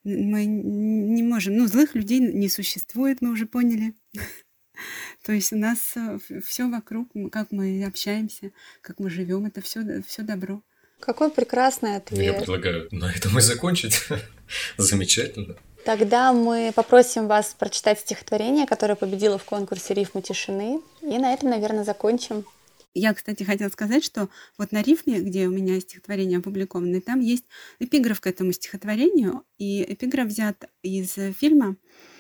Мы 0.05 0.47
не 0.47 1.23
можем, 1.23 1.57
ну, 1.57 1.67
злых 1.67 1.95
людей 1.95 2.21
не 2.21 2.49
существует, 2.49 3.21
мы 3.21 3.31
уже 3.31 3.47
поняли. 3.47 3.95
То 5.25 5.33
есть 5.33 5.53
у 5.53 5.57
нас 5.57 5.79
э, 5.97 6.19
все 6.45 6.69
вокруг, 6.69 7.09
как 7.33 7.51
мы 7.51 7.85
общаемся, 7.85 8.53
как 8.83 8.99
мы 8.99 9.11
живем, 9.11 9.47
это 9.47 9.61
все, 9.61 10.03
все 10.07 10.23
добро. 10.23 10.63
Какой 11.01 11.31
прекрасный 11.31 11.97
ответ. 11.97 12.21
Я 12.21 12.33
предлагаю 12.35 12.89
на 12.91 13.11
этом 13.11 13.39
и 13.39 13.41
закончить. 13.41 14.03
Замечательно. 14.77 15.57
Тогда 15.85 16.33
мы 16.33 16.73
попросим 16.75 17.27
вас 17.27 17.57
прочитать 17.59 18.01
стихотворение, 18.01 18.67
которое 18.67 18.97
победило 18.97 19.39
в 19.39 19.45
конкурсе 19.45 19.95
«Рифмы 19.95 20.21
тишины». 20.21 20.81
И 21.01 21.19
на 21.19 21.33
этом, 21.33 21.49
наверное, 21.49 21.85
закончим. 21.85 22.45
Я, 22.93 23.15
кстати, 23.15 23.45
хотела 23.45 23.71
сказать, 23.71 24.05
что 24.05 24.29
вот 24.59 24.73
на 24.73 24.83
рифме, 24.83 25.21
где 25.21 25.47
у 25.47 25.51
меня 25.51 25.81
стихотворение 25.81 26.41
опубликовано, 26.41 27.01
там 27.01 27.21
есть 27.21 27.45
эпиграф 27.79 28.21
к 28.21 28.27
этому 28.27 28.53
стихотворению, 28.53 29.45
и 29.59 29.83
эпиграф 29.91 30.27
взят 30.27 30.65
из 30.83 31.13
фильма 31.39 31.77
Э, 31.77 32.20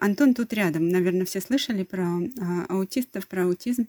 Антон 0.00 0.34
тут 0.34 0.52
рядом, 0.54 0.88
наверное, 0.88 1.26
все 1.26 1.40
слышали 1.40 1.82
про 1.84 2.04
а, 2.40 2.66
аутистов, 2.68 3.28
про 3.28 3.44
аутизм. 3.44 3.88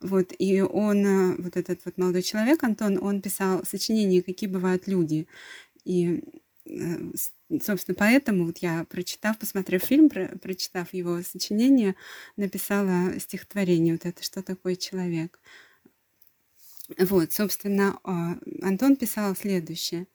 Вот, 0.00 0.32
и 0.38 0.60
он, 0.60 1.06
э, 1.06 1.36
вот 1.38 1.56
этот 1.56 1.84
вот 1.84 1.98
молодой 1.98 2.22
человек, 2.22 2.64
Антон, 2.64 2.98
он 3.02 3.20
писал 3.22 3.64
сочинения 3.64 4.22
«Какие 4.22 4.48
бывают 4.50 4.88
люди». 4.88 5.28
И, 5.84 6.22
э, 6.66 7.12
собственно, 7.62 7.96
поэтому 7.96 8.46
вот 8.46 8.58
я, 8.58 8.84
прочитав, 8.90 9.38
посмотрев 9.38 9.82
фильм, 9.84 10.08
про, 10.10 10.28
прочитав 10.42 10.94
его 10.94 11.22
сочинение, 11.22 11.94
написала 12.36 13.18
стихотворение 13.20 13.94
вот 13.94 14.06
это 14.06 14.22
«Что 14.24 14.42
такое 14.42 14.76
человек?». 14.76 15.38
Вот, 16.98 17.32
собственно, 17.32 17.98
а, 18.04 18.36
Антон 18.60 18.96
писал 18.96 19.36
следующее. 19.36 20.06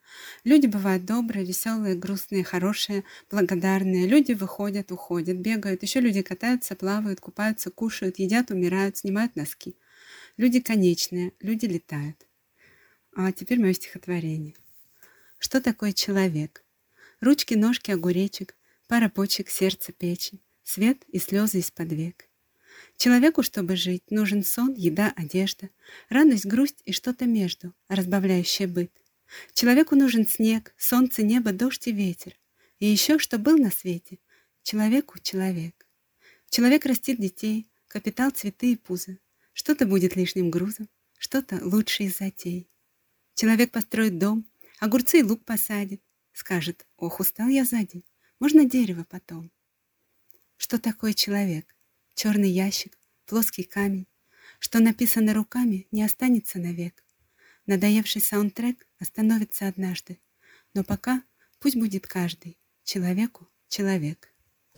Люди 0.43 0.67
бывают 0.67 1.05
добрые, 1.05 1.45
веселые, 1.45 1.95
грустные, 1.95 2.43
хорошие, 2.43 3.03
благодарные. 3.31 4.07
Люди 4.07 4.33
выходят, 4.33 4.91
уходят, 4.91 5.37
бегают. 5.37 5.83
Еще 5.83 5.99
люди 6.01 6.21
катаются, 6.21 6.75
плавают, 6.75 7.19
купаются, 7.19 7.71
кушают, 7.71 8.19
едят, 8.19 8.51
умирают, 8.51 8.97
снимают 8.97 9.35
носки. 9.35 9.77
Люди 10.35 10.59
конечные, 10.59 11.33
люди 11.39 11.65
летают. 11.65 12.27
А 13.15 13.31
теперь 13.31 13.59
мое 13.59 13.73
стихотворение. 13.73 14.55
Что 15.39 15.61
такое 15.61 15.93
человек? 15.93 16.63
Ручки, 17.21 17.55
ножки, 17.55 17.91
огуречек, 17.91 18.55
пара 18.87 19.09
почек, 19.09 19.49
сердце, 19.49 19.91
печень, 19.93 20.41
свет 20.63 21.03
и 21.07 21.19
слезы 21.19 21.59
из-под 21.59 21.91
век. 21.93 22.26
Человеку, 22.97 23.43
чтобы 23.43 23.75
жить, 23.75 24.10
нужен 24.10 24.43
сон, 24.43 24.73
еда, 24.73 25.13
одежда, 25.15 25.69
радость, 26.10 26.47
грусть 26.47 26.81
и 26.86 26.91
что-то 26.91 27.25
между, 27.25 27.73
разбавляющее 27.89 28.67
быт. 28.67 28.91
Человеку 29.53 29.95
нужен 29.95 30.27
снег, 30.27 30.73
солнце, 30.77 31.21
небо, 31.21 31.51
дождь 31.51 31.88
и 31.88 31.91
ветер. 31.91 32.36
И 32.79 32.88
еще, 32.88 33.19
что 33.19 33.38
был 33.38 33.57
на 33.57 33.69
свете, 33.69 34.17
человеку 34.63 35.19
человек. 35.19 35.88
Человек 36.49 36.86
растит 36.86 37.19
детей, 37.19 37.67
капитал, 37.88 38.31
цветы 38.31 38.71
и 38.71 38.75
пузы. 38.75 39.19
Что-то 39.53 39.86
будет 39.86 40.15
лишним 40.15 40.49
грузом, 40.49 40.89
что-то 41.19 41.60
лучше 41.62 42.03
из 42.03 42.17
затей. 42.17 42.67
Человек 43.36 43.71
построит 43.71 44.17
дом, 44.17 44.47
огурцы 44.79 45.19
и 45.19 45.23
лук 45.23 45.45
посадит. 45.45 46.01
Скажет, 46.33 46.88
ох, 46.97 47.19
устал 47.19 47.47
я 47.47 47.63
сзади, 47.63 48.03
можно 48.39 48.65
дерево 48.65 49.05
потом. 49.07 49.51
Что 50.57 50.79
такое 50.79 51.13
человек? 51.13 51.76
Черный 52.17 52.49
ящик, 52.49 52.97
плоский 53.25 53.63
камень. 53.63 54.08
Что 54.60 54.80
написано 54.80 55.34
руками, 55.36 55.88
не 55.91 56.03
останется 56.03 56.58
навек. 56.58 57.03
Надоевший 57.67 58.21
саундтрек 58.21 58.88
остановится 58.99 59.67
однажды. 59.67 60.19
Но 60.73 60.84
пока 60.84 61.21
пусть 61.60 61.75
будет 61.75 62.08
каждый 62.08 62.58
человеку 62.84 63.47
человек. 63.69 64.30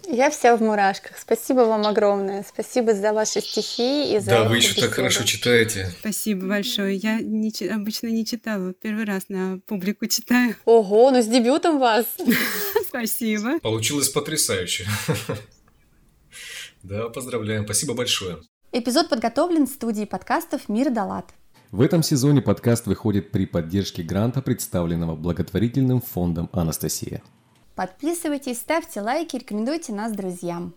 Я 0.07 0.29
вся 0.29 0.55
в 0.55 0.61
мурашках. 0.61 1.17
Спасибо 1.17 1.61
вам 1.61 1.85
огромное. 1.85 2.43
Спасибо 2.47 2.93
за 2.93 3.13
ваши 3.13 3.41
стихи 3.41 4.13
и 4.15 4.19
за 4.19 4.31
Да, 4.31 4.43
вы 4.49 4.57
еще 4.57 4.69
беседу. 4.69 4.87
так 4.87 4.95
хорошо 4.95 5.23
читаете. 5.23 5.93
Спасибо 5.99 6.47
большое. 6.47 6.95
Я 6.95 7.19
не, 7.19 7.51
обычно 7.67 8.07
не 8.07 8.25
читала. 8.25 8.73
Первый 8.73 9.05
раз 9.05 9.29
на 9.29 9.59
публику 9.65 10.07
читаю. 10.07 10.55
Ого, 10.65 11.11
ну 11.11 11.21
с 11.21 11.27
дебютом 11.27 11.79
вас. 11.79 12.05
Спасибо. 12.87 13.59
Получилось 13.59 14.09
потрясающе. 14.09 14.87
Да, 16.83 17.09
поздравляем. 17.09 17.65
Спасибо 17.65 17.93
большое. 17.93 18.37
Эпизод 18.71 19.09
подготовлен 19.09 19.67
в 19.67 19.69
студии 19.69 20.05
подкастов 20.05 20.69
«Мир 20.69 20.91
Далат». 20.91 21.33
В 21.71 21.81
этом 21.81 22.01
сезоне 22.01 22.41
подкаст 22.41 22.87
выходит 22.87 23.31
при 23.31 23.45
поддержке 23.45 24.01
гранта, 24.01 24.41
представленного 24.41 25.15
благотворительным 25.15 26.01
фондом 26.01 26.49
«Анастасия». 26.51 27.21
Подписывайтесь, 27.75 28.57
ставьте 28.57 29.01
лайки, 29.01 29.37
рекомендуйте 29.37 29.93
нас 29.93 30.11
друзьям. 30.13 30.73